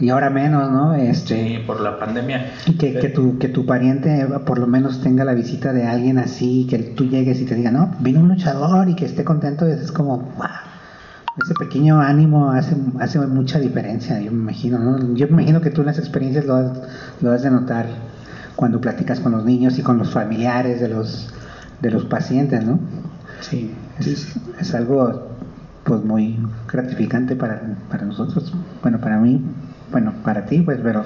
[0.00, 0.94] y ahora menos, ¿no?
[0.94, 2.52] Este, sí, por la pandemia.
[2.78, 6.66] Que, que, tu, que tu pariente por lo menos tenga la visita de alguien así,
[6.70, 9.72] que tú llegues y te diga, no, vino un luchador y que esté contento, y
[9.72, 10.73] es como, wow
[11.42, 15.14] ese pequeño ánimo hace, hace mucha diferencia, yo me imagino, ¿no?
[15.14, 16.72] Yo me imagino que tú en las experiencias lo has,
[17.20, 17.86] lo has de notar
[18.54, 21.28] cuando platicas con los niños y con los familiares de los,
[21.80, 22.78] de los pacientes, ¿no?
[23.40, 25.28] Sí, es, es algo
[25.82, 26.38] pues muy
[26.70, 29.42] gratificante para, para nosotros, bueno, para mí,
[29.90, 31.04] bueno, para ti, pues, pero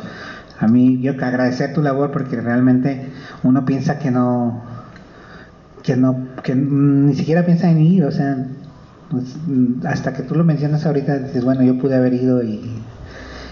[0.60, 3.10] a mí yo que agradecer tu labor porque realmente
[3.42, 4.62] uno piensa que no,
[5.82, 8.46] que no, que ni siquiera piensa en ir, o sea,
[9.10, 12.60] pues, mm, hasta que tú lo mencionas ahorita, dices, bueno, yo pude haber ido y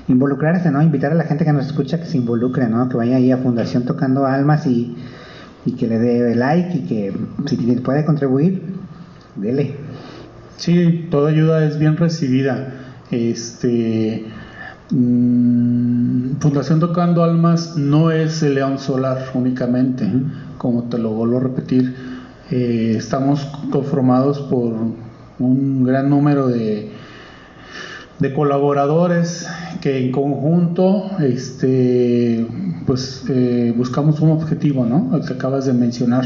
[0.09, 0.83] involucrarse, ¿no?
[0.83, 2.89] Invitar a la gente que nos escucha que se involucre, ¿no?
[2.89, 4.95] Que vaya ahí a Fundación Tocando Almas y,
[5.79, 7.13] que le dé like y que
[7.47, 8.63] si puede contribuir,
[9.35, 9.75] dele.
[10.57, 12.73] Sí, toda ayuda es bien recibida.
[13.11, 14.25] Este
[14.91, 20.09] mm, Fundación Tocando Almas no es el León Solar únicamente,
[20.59, 21.97] como te lo vuelvo a repetir.
[22.51, 24.73] Eh, estamos conformados por
[25.39, 26.91] un gran número de,
[28.19, 29.47] de colaboradores
[29.81, 32.47] que en conjunto este,
[32.87, 35.15] pues, eh, buscamos un objetivo, ¿no?
[35.17, 36.25] El que acabas de mencionar,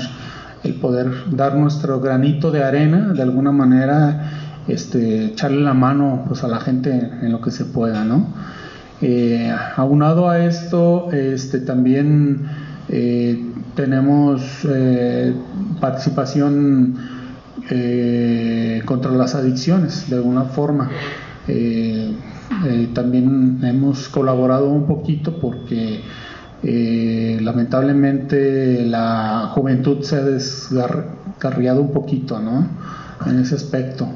[0.62, 4.30] el poder dar nuestro granito de arena, de alguna manera,
[4.68, 8.28] este, echarle la mano pues, a la gente en lo que se pueda, ¿no?
[9.02, 12.46] Eh, aunado a esto, este, también
[12.88, 13.42] eh,
[13.74, 14.66] tenemos
[15.80, 16.96] participación
[17.70, 20.90] eh, contra las adicciones de alguna forma.
[21.46, 22.12] Eh,
[22.66, 26.00] eh, también hemos colaborado un poquito porque
[26.62, 32.68] lamentablemente la juventud se ha descarriado un poquito ¿no?
[33.26, 34.08] en ese aspecto.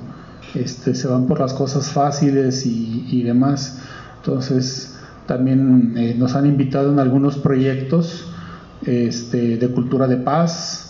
[0.54, 3.80] Este, se van por las cosas fáciles y, y demás.
[4.16, 8.26] Entonces también nos han invitado en algunos proyectos
[8.86, 10.83] este, de cultura de paz,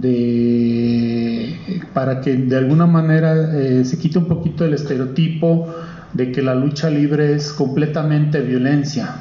[0.00, 5.72] de, para que de alguna manera eh, se quite un poquito el estereotipo
[6.12, 9.16] de que la lucha libre es completamente violencia.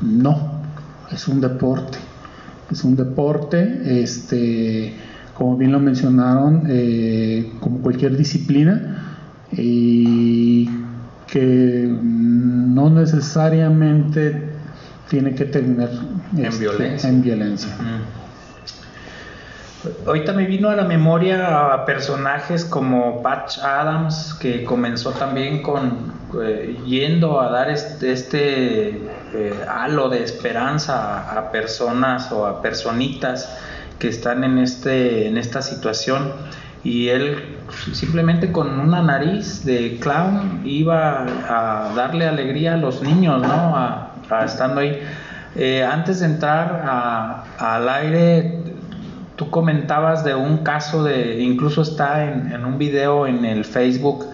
[0.00, 0.60] No,
[1.10, 1.98] es un deporte.
[2.70, 4.94] Es un deporte, este,
[5.34, 9.18] como bien lo mencionaron, eh, como cualquier disciplina,
[9.52, 10.68] y
[11.26, 14.54] que no necesariamente
[15.08, 15.90] tiene que terminar
[16.36, 17.08] en este, violencia.
[17.08, 17.70] En violencia.
[20.06, 26.12] Ahorita me vino a la memoria a personajes como Patch Adams, que comenzó también con
[26.42, 28.88] eh, yendo a dar este, este
[29.34, 33.58] eh, halo de esperanza a, personas o a personitas
[33.98, 36.32] que están en, este, en esta situación.
[36.82, 37.56] Y él
[37.92, 43.76] simplemente con una nariz de clown iba a darle alegría a los niños, ¿no?
[43.76, 44.10] A,
[44.44, 45.02] estando ahí.
[45.56, 46.84] Eh, antes de entrar
[47.58, 48.63] al aire,
[49.36, 54.26] Tú comentabas de un caso de, incluso está en, un video en el Facebook,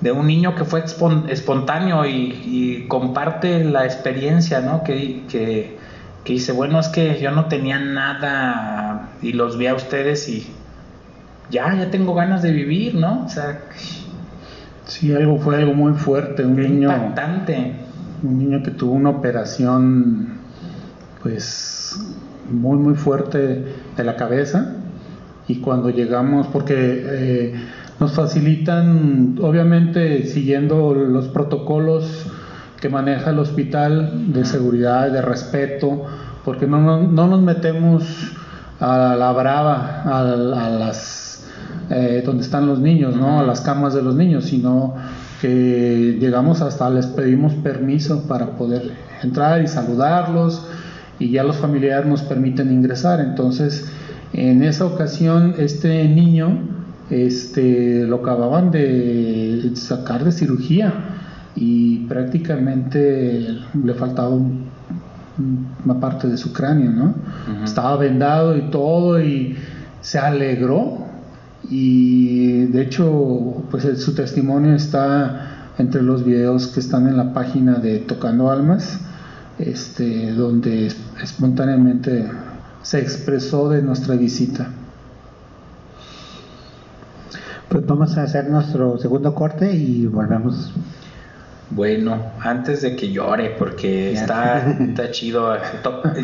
[0.00, 0.84] de un niño que fue
[1.28, 4.84] espontáneo y, comparte la experiencia, ¿no?
[4.84, 5.78] Que, que,
[6.24, 10.46] dice, bueno, es que yo no tenía nada y los vi a ustedes y
[11.50, 13.24] ya, ya tengo ganas de vivir, ¿no?
[13.24, 13.62] O sea...
[14.86, 16.92] Sí, algo fue algo muy fuerte, un niño...
[16.92, 17.72] Impactante.
[18.22, 20.38] Un niño que tuvo una operación,
[21.22, 21.98] pues
[22.50, 23.64] muy muy fuerte
[23.96, 24.76] de la cabeza.
[25.46, 27.54] Y cuando llegamos, porque eh,
[28.00, 32.26] nos facilitan, obviamente siguiendo los protocolos
[32.80, 36.04] que maneja el hospital de seguridad, de respeto,
[36.44, 38.04] porque no, no, nos metemos
[38.80, 41.46] a la brava, a, las
[41.90, 43.40] eh, donde están los niños, ¿no?
[43.40, 44.94] a las camas de los niños, sino
[45.40, 48.92] que llegamos hasta les pedimos permiso para poder
[49.22, 50.66] entrar y saludarlos
[51.18, 53.20] y ya los familiares nos permiten ingresar.
[53.20, 53.90] Entonces,
[54.32, 56.58] en esa ocasión, este niño
[57.10, 60.92] este, lo acababan de sacar de cirugía
[61.54, 64.30] y prácticamente le faltaba
[65.84, 67.14] una parte de su cráneo, ¿no?
[67.64, 69.56] Estaba vendado y todo y
[70.00, 71.06] se alegró
[71.70, 77.74] y de hecho pues su testimonio está entre los videos que están en la página
[77.74, 79.00] de Tocando Almas,
[79.58, 80.92] este, donde
[81.22, 82.30] espontáneamente
[82.82, 84.68] se expresó de nuestra visita.
[87.68, 90.72] Pues vamos a hacer nuestro segundo corte y volvemos.
[91.70, 95.56] Bueno, antes de que llore, porque está, está chido,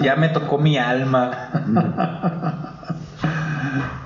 [0.01, 1.49] ya me tocó mi alma.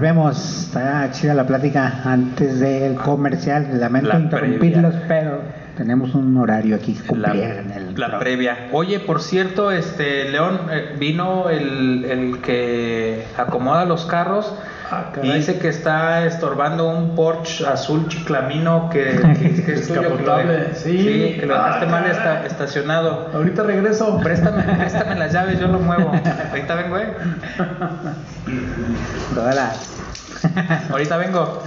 [0.00, 0.62] volvemos.
[0.64, 3.68] Está chida la plática antes del comercial.
[3.78, 5.42] Lamento interrumpirlos, pero
[5.76, 8.68] tenemos un horario aquí la, la previa.
[8.72, 14.54] Oye, por cierto, este León eh, vino el, el que acomoda los carros
[14.92, 19.20] Ah, y dice que está estorbando un Porsche azul chiclamino que,
[19.64, 21.36] que, es tuyo, que lo, sí.
[21.38, 22.06] que lo dejaste mal
[22.44, 23.30] estacionado.
[23.32, 24.18] Ahorita regreso.
[24.18, 26.10] Préstame, préstame las llaves, yo lo muevo.
[26.50, 27.14] Ahorita vengo, eh.
[29.32, 29.72] Toda la...
[30.90, 31.62] Ahorita vengo.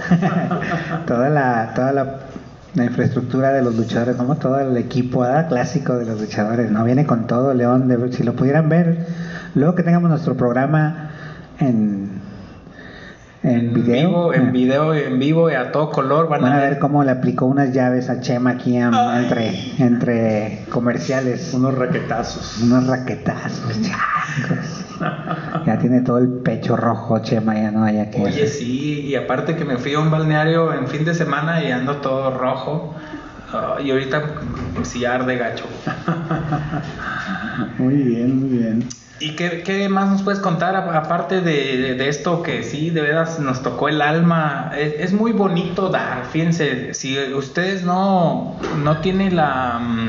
[1.06, 6.20] toda la, toda la, infraestructura de los luchadores, como todo el equipo clásico de los
[6.20, 7.88] luchadores, no viene con todo, León.
[7.88, 9.06] De, si lo pudieran ver,
[9.54, 11.08] luego que tengamos nuestro programa
[11.58, 12.22] en
[13.44, 14.32] en video.
[14.32, 16.28] en video, en vivo y a todo color.
[16.28, 16.78] Van, a, ver.
[16.78, 21.52] cómo le aplicó unas llaves a Chema aquí entre, entre comerciales.
[21.52, 22.62] Unos raquetazos.
[22.62, 23.80] Unos raquetazos.
[25.66, 28.22] ya tiene todo el pecho rojo, Chema, ya no haya que.
[28.22, 31.70] Oye, sí, y aparte que me fui a un balneario en fin de semana y
[31.70, 32.94] ando todo rojo.
[33.84, 34.22] y ahorita
[34.82, 35.66] sí arde gacho.
[37.78, 38.88] muy bien, muy bien.
[39.20, 43.88] ¿Y qué, más nos puedes contar aparte de, esto que sí, de veras nos tocó
[43.88, 44.72] el alma?
[44.76, 50.08] Es, muy bonito dar, fíjense, si ustedes no, no tienen la, mm,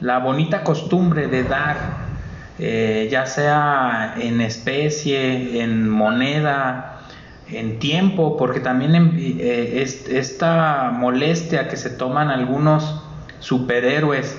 [0.00, 1.76] la bonita costumbre de dar,
[2.58, 7.00] eh, ya sea en especie, en moneda,
[7.50, 13.02] en tiempo, porque también eh, esta molestia que se toman algunos
[13.40, 14.38] superhéroes,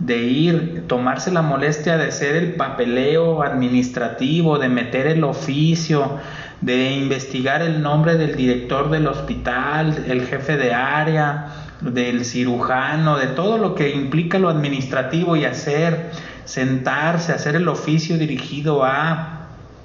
[0.00, 6.18] de ir, tomarse la molestia de hacer el papeleo administrativo, de meter el oficio,
[6.62, 11.48] de investigar el nombre del director del hospital, el jefe de área,
[11.82, 16.10] del cirujano, de todo lo que implica lo administrativo y hacer,
[16.44, 19.36] sentarse, hacer el oficio dirigido a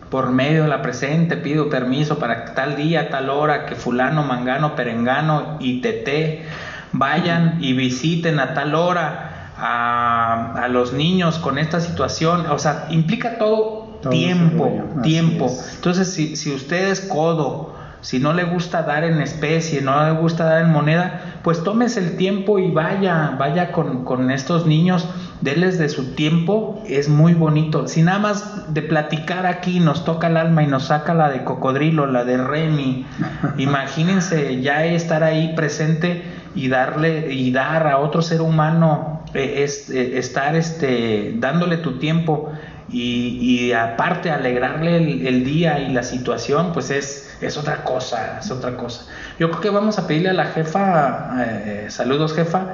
[0.10, 4.76] por medio de la presente pido permiso para tal día, tal hora, que fulano, mangano,
[4.76, 6.46] perengano y tete
[6.94, 9.35] vayan y visiten a tal hora
[9.66, 12.46] a, a los niños con esta situación.
[12.48, 15.52] O sea, implica todo, tiempo, tiempo.
[15.76, 20.12] Entonces, si, si usted es codo, si no le gusta dar en especie, no le
[20.12, 25.08] gusta dar en moneda, pues tómese el tiempo y vaya, vaya con, con estos niños
[25.42, 27.88] deles de su tiempo, es muy bonito.
[27.88, 31.44] Si nada más de platicar aquí nos toca el alma y nos saca la de
[31.44, 33.06] cocodrilo, la de Remy,
[33.58, 40.18] imagínense ya estar ahí presente y darle y dar a otro ser humano es, eh,
[40.18, 42.52] estar este dándole tu tiempo
[42.90, 48.40] y, y aparte alegrarle el, el día y la situación, pues es es otra cosa,
[48.40, 49.04] es otra cosa.
[49.40, 52.66] Yo creo que vamos a pedirle a la jefa, eh, saludos jefa,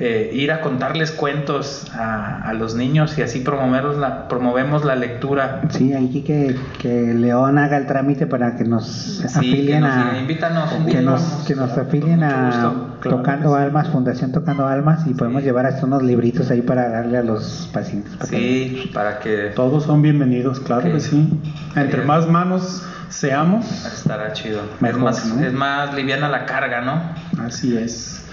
[0.00, 4.96] eh, ir a contarles cuentos a, a, los niños y así promovemos la, promovemos la
[4.96, 5.62] lectura.
[5.70, 8.86] Sí, aquí que, que León haga el trámite para que nos
[9.18, 10.18] Sí, afilien que nos, a...
[10.18, 13.54] invítanos un Que día, nos, vamos, que nos claro, afilien a Tocando.
[13.54, 17.68] Almas, Fundación Tocando Almas, y podemos llevar hasta unos libritos ahí para darle a los
[17.72, 18.12] pacientes.
[18.16, 21.28] para que- Sí, para que Todos son bienvenidos, claro que sí.
[21.76, 24.62] Entre más manos seamos, estará chido.
[24.80, 25.46] Mejor, es, más, ¿no?
[25.46, 27.00] es más liviana la carga, ¿no?
[27.44, 28.24] así es.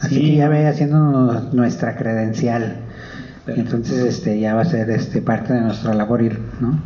[0.00, 0.20] Así Sí.
[0.20, 2.76] que ya ve haciendo nuestra credencial.
[3.46, 3.76] Perfecto.
[3.76, 6.78] Entonces este ya va a ser este parte de nuestra labor ir, ¿no?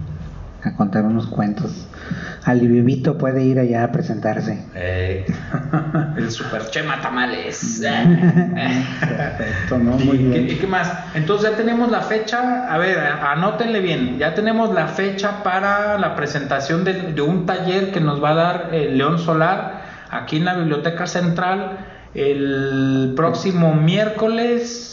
[0.65, 1.87] A contar unos cuentos.
[2.45, 4.65] Alivivito puede ir allá a presentarse.
[6.17, 7.81] el super chema tamales.
[9.01, 9.93] Perfecto, ¿no?
[9.93, 10.49] Muy ¿Y qué, bien.
[10.51, 10.93] y qué más?
[11.15, 16.15] Entonces ya tenemos la fecha, a ver, anótenle bien, ya tenemos la fecha para la
[16.17, 20.45] presentación de, de un taller que nos va a dar el León Solar aquí en
[20.47, 21.79] la Biblioteca Central
[22.15, 24.85] el próximo miércoles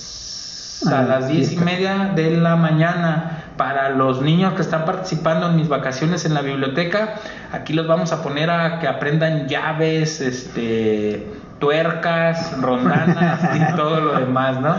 [0.92, 5.48] a Ah, las diez y media de la mañana para los niños que están participando
[5.50, 7.16] en mis vacaciones en la biblioteca.
[7.52, 11.26] Aquí los vamos a poner a que aprendan llaves, este,
[11.60, 14.76] tuercas, rondanas y todo lo demás, ¿no?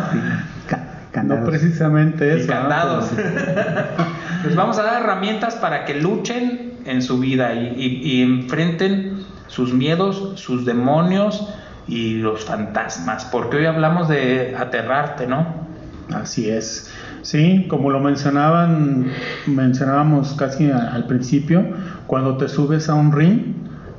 [0.66, 1.48] Ca- No candados.
[1.48, 2.52] precisamente Y eso.
[2.52, 2.60] ¿no?
[2.60, 3.10] candados.
[4.44, 9.24] Les vamos a dar herramientas para que luchen en su vida y, y- y enfrenten
[9.48, 11.48] sus miedos, sus demonios
[11.88, 15.66] y los fantasmas, porque hoy hablamos de aterrarte, ¿no?
[16.14, 16.92] Así es.
[17.26, 19.06] Sí, como lo mencionaban,
[19.48, 21.64] mencionábamos casi al principio,
[22.06, 23.52] cuando te subes a un ring,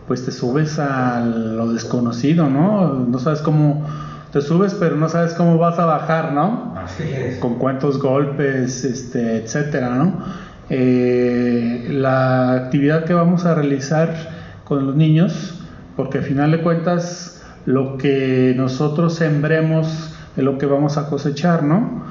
[0.07, 2.93] pues te subes a lo desconocido, ¿no?
[2.93, 3.85] No sabes cómo
[4.31, 6.73] te subes, pero no sabes cómo vas a bajar, ¿no?
[6.77, 7.37] Así es.
[7.39, 10.23] Con cuántos golpes, este, etcétera, ¿no?
[10.69, 14.15] Eh, la actividad que vamos a realizar
[14.63, 15.61] con los niños,
[15.97, 21.63] porque al final de cuentas lo que nosotros sembremos es lo que vamos a cosechar,
[21.63, 22.06] ¿no?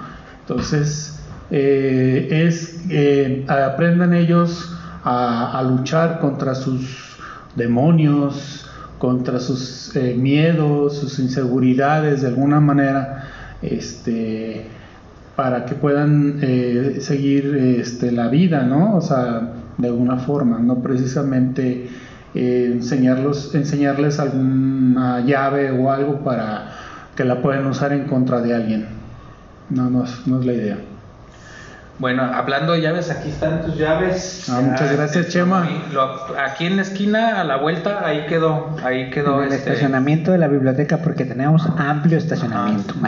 [0.49, 1.19] Entonces,
[1.51, 4.73] eh, es, eh, aprendan ellos
[5.05, 7.17] a, luchar contra sus
[7.55, 8.69] demonios,
[8.99, 13.25] contra sus eh, miedos, sus inseguridades de alguna manera,
[13.63, 14.67] este,
[15.37, 18.97] para que puedan eh, seguir este, la vida, ¿no?
[18.97, 21.89] O sea, de alguna forma, no precisamente
[22.35, 26.71] eh, enseñarlos, enseñarles alguna llave o algo para
[27.15, 28.96] que la puedan usar en contra de alguien.
[29.71, 30.79] No, no es, no es la idea.
[31.99, 34.51] Bueno, hablando de llaves, aquí están tus llaves.
[34.51, 35.67] Ah, muchas gracias, este, Chema.
[35.95, 39.71] lo- aquí en la esquina, a la vuelta, ahí quedó, ahí quedó en el este-
[39.71, 42.93] estacionamiento de la biblioteca porque tenemos amplio estacionamiento.
[43.03, 43.07] Ah.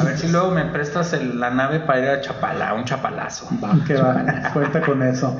[0.00, 3.48] A ver si luego me prestas el- la nave para ir a Chapala, un chapalazo.
[3.62, 5.36] Va, que va, cuenta con eso.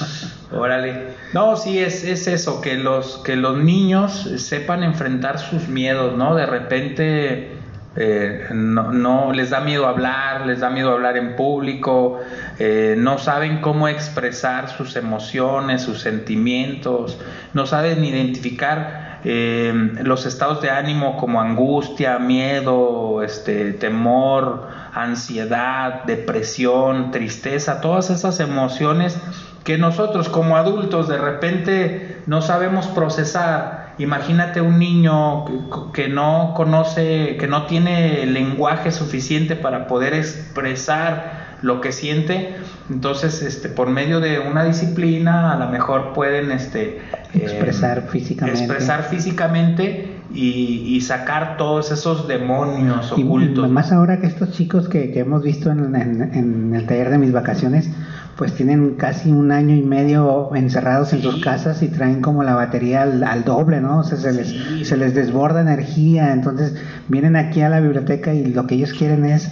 [0.50, 1.12] Órale.
[1.32, 6.34] No, sí, es, es eso, que los, que los niños sepan enfrentar sus miedos, ¿no?
[6.34, 7.51] De repente
[7.94, 12.20] eh, no, les da miedo hablar, les da miedo hablar en público,
[12.58, 17.18] eh, no saben cómo expresar sus emociones, sus sentimientos,
[17.52, 19.72] no saben identificar eh,
[20.02, 29.18] los estados de ánimo como angustia, miedo, este, temor, ansiedad, depresión, tristeza, todas esas emociones
[29.64, 33.81] que nosotros como adultos de repente no sabemos procesar.
[34.02, 41.42] Imagínate un niño que, que no conoce, que no tiene lenguaje suficiente para poder expresar
[41.62, 42.56] lo que siente,
[42.90, 47.00] entonces este por medio de una disciplina a lo mejor pueden este eh,
[47.34, 48.58] Expresar físicamente.
[48.58, 53.70] expresar físicamente y, y sacar todos esos demonios Y ocultos.
[53.70, 57.18] más ahora que estos chicos que, que hemos visto en, en- en el taller de
[57.18, 57.90] mis vacaciones,
[58.36, 62.54] pues tienen casi un año y medio encerrados en sus casas y traen como la
[62.54, 63.98] batería al, doble, ¿no?
[63.98, 66.74] O sea, se les, se les desborda energía, entonces
[67.08, 69.50] vienen aquí a la biblioteca y lo que ellos quieren es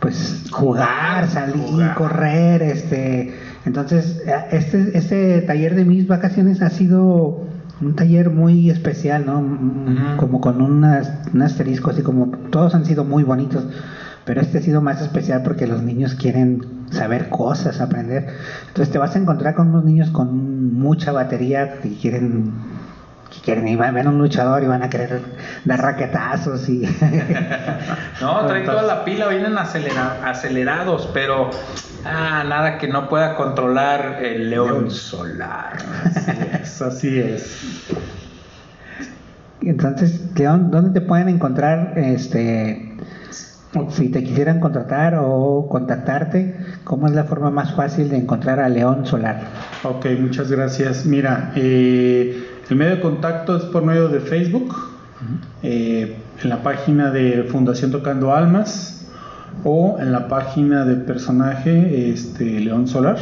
[0.00, 7.46] pues jugar, salir, correr, este, entonces este, este taller de mis vacaciones ha sido
[7.80, 10.16] un taller muy especial, ¿no?
[10.16, 10.84] Como con un
[11.42, 13.66] asterisco, así como todos han sido muy bonitos,
[14.24, 18.26] pero este ha sido más especial porque los niños quieren saber cosas, aprender.
[18.68, 22.52] Entonces te vas a encontrar con unos niños con mucha batería que quieren
[23.30, 25.20] que quieren ir a ver un luchador y van a querer
[25.64, 26.82] dar raquetazos y
[28.20, 31.50] no traen toda la pila vienen acelerados pero
[32.04, 36.30] ah, nada que no pueda controlar el león, solar así
[36.62, 37.86] es, así es.
[39.62, 42.94] entonces León dónde te pueden encontrar este
[43.90, 48.68] si te quisieran contratar o contactarte, ¿cómo es la forma más fácil de encontrar a
[48.68, 49.40] León Solar?
[49.82, 51.04] Ok, muchas gracias.
[51.06, 54.74] Mira, eh, el medio de contacto es por medio de Facebook,
[55.62, 59.08] eh, en la página de Fundación Tocando Almas
[59.64, 63.18] o en la página del personaje este, León Solar.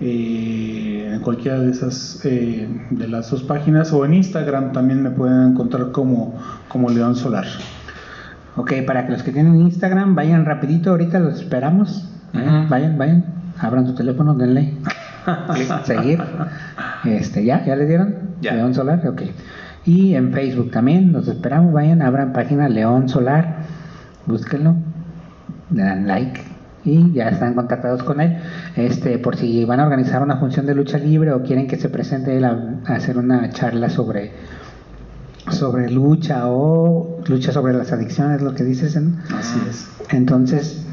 [0.00, 5.52] Eh, en cualquiera de esas de las dos páginas o en Instagram también me pueden
[5.52, 6.34] encontrar como,
[6.68, 7.46] como León Solar.
[8.56, 12.08] Ok, para que los que tienen Instagram vayan rapidito, ahorita los esperamos.
[12.32, 13.24] Vayan, vayan,
[13.58, 14.74] abran su teléfono, denle
[15.84, 16.20] seguir.
[17.04, 17.64] Este, ¿ya?
[17.64, 18.14] ¿Ya le dieron?
[18.40, 19.22] León Solar, ok.
[19.86, 23.58] Y en Facebook también, los esperamos, vayan, abran página León Solar,
[24.26, 24.76] búsquenlo,
[25.70, 26.40] le dan like
[26.84, 28.38] y ya están contactados con él.
[28.76, 31.88] Este, por si van a organizar una función de lucha libre o quieren que se
[31.88, 34.32] presente él a hacer una charla sobre
[35.50, 38.96] sobre lucha o lucha sobre las adicciones, lo que dices.
[38.96, 39.88] en Así es.
[40.10, 40.84] Entonces,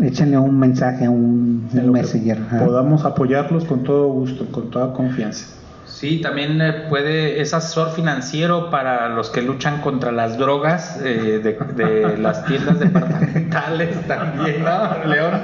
[0.00, 2.38] échenle un mensaje, un, un messenger.
[2.64, 5.46] Podamos apoyarlos con todo gusto, con toda confianza.
[5.90, 11.40] Sí, también eh, puede, es asesor financiero para los que luchan contra las drogas eh,
[11.42, 15.40] de, las tiendas departamentales también, ¿no, León?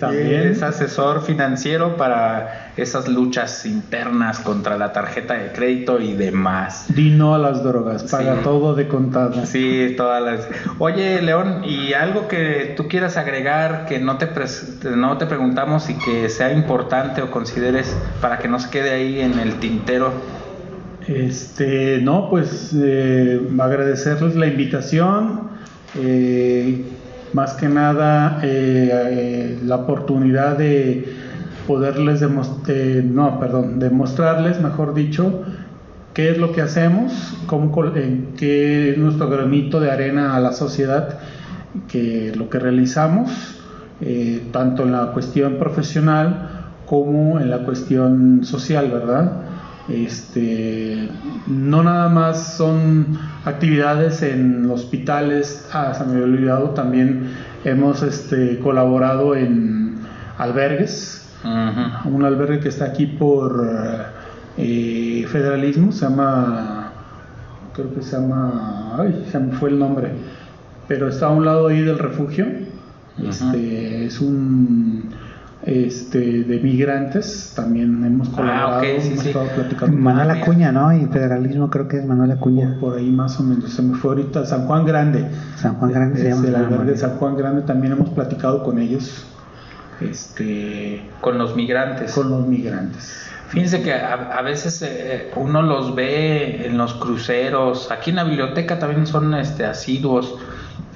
[0.00, 6.86] También es asesor financiero para esas luchas internas contra la tarjeta de crédito y demás.
[6.88, 9.46] Di no a las drogas, paga todo de contado.
[9.46, 10.48] Sí, todas las...
[10.78, 14.28] Oye, León, ¿y algo que tú quieras agregar que no te,
[14.94, 19.15] no te preguntamos y que sea importante o consideres para que no se quede ahí
[19.20, 20.12] en el tintero?
[21.06, 25.50] Este, no, pues eh, agradecerles la invitación,
[25.94, 26.84] eh,
[27.32, 31.08] más que nada eh, la oportunidad de
[31.66, 35.42] poderles demostrar, no, perdón, demostrarles, mejor dicho,
[36.12, 37.72] qué es lo que hacemos, cómo,
[38.36, 41.18] qué es nuestro granito de arena a la sociedad,
[41.88, 43.60] que lo que realizamos,
[44.52, 46.55] tanto en la cuestión profesional,
[46.86, 49.32] como en la cuestión social, ¿verdad?
[49.88, 51.08] Este,
[51.46, 57.30] no nada más son actividades en hospitales, ah, se me había olvidado, también
[57.64, 59.98] hemos este, colaborado en
[60.38, 61.22] albergues,
[62.04, 63.64] un albergue que está aquí por
[64.56, 66.90] eh, federalismo, se llama,
[67.72, 70.10] creo que se llama, ay, se me fue el nombre,
[70.88, 72.46] pero está a un lado ahí del refugio,
[73.22, 75.05] este, es un
[75.66, 79.96] este, de migrantes, también hemos ah, colaborado, hemos estado platicando.
[79.96, 80.96] Manuel Acuña, ¿no?
[80.96, 82.76] Y federalismo creo que es Manuel Acuña.
[82.80, 85.26] Por, ahí más o menos, se me fue ahorita San Juan Grande.
[85.56, 86.46] San Juan Grande se llama.
[86.46, 89.26] El albergue de San Juan Grande también hemos platicado con ellos.
[90.00, 92.12] Este, con los migrantes.
[92.12, 93.28] Con los migrantes.
[93.48, 98.78] Fíjense que a, veces eh, uno los ve en los cruceros, aquí en la biblioteca
[98.78, 100.34] también son este, asiduos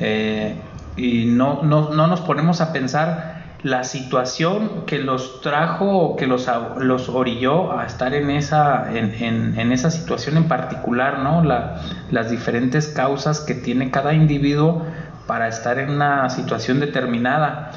[0.01, 0.57] eh,
[0.97, 6.27] y no, no, no nos ponemos a pensar la situación que los trajo o que
[6.27, 6.49] los,
[6.79, 11.45] los orilló a estar en esa, en, en, esa situación en particular, ¿no?
[11.45, 11.81] La,
[12.11, 14.87] las diferentes causas que tiene cada individuo
[15.27, 17.73] para estar en una situación determinada.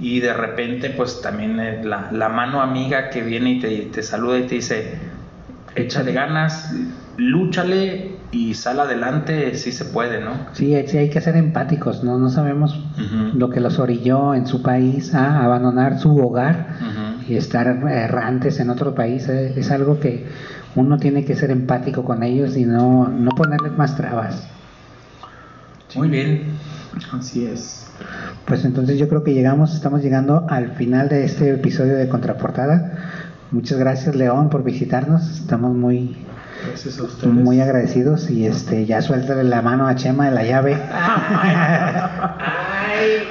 [0.00, 4.02] Y de repente, pues también eh, la, la mano amiga que viene y te, te
[4.02, 4.98] saluda y te dice,
[5.74, 6.72] échale ganas,
[7.18, 10.30] lúchale y sal adelante si se puede, ¿no?
[10.52, 12.16] Sí, sí hay que ser empáticos, ¿no?
[12.18, 12.80] No sabemos
[13.34, 16.76] lo que los orilló en su país a abandonar su hogar
[17.28, 19.28] y estar errantes en otro país.
[19.28, 20.26] Eh, es algo que
[20.76, 24.46] uno tiene que ser empático con ellos y no, no ponerles más trabas.
[25.96, 26.44] Muy bien.
[27.12, 27.90] Así es.
[28.46, 32.92] Pues entonces yo creo que llegamos, estamos llegando al final de este episodio de Contraportada.
[33.50, 35.28] Muchas gracias León por visitarnos.
[35.40, 36.16] Estamos muy
[36.66, 37.32] Gracias a ustedes.
[37.32, 40.74] Muy agradecidos y este ya suéltale la mano a Chema de la llave.
[42.74, 43.28] ay,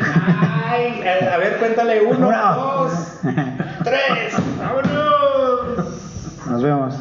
[0.70, 3.20] ay, a ver, cuéntale uno, dos,
[3.84, 6.48] tres, vámonos.
[6.50, 6.96] Nos vemos.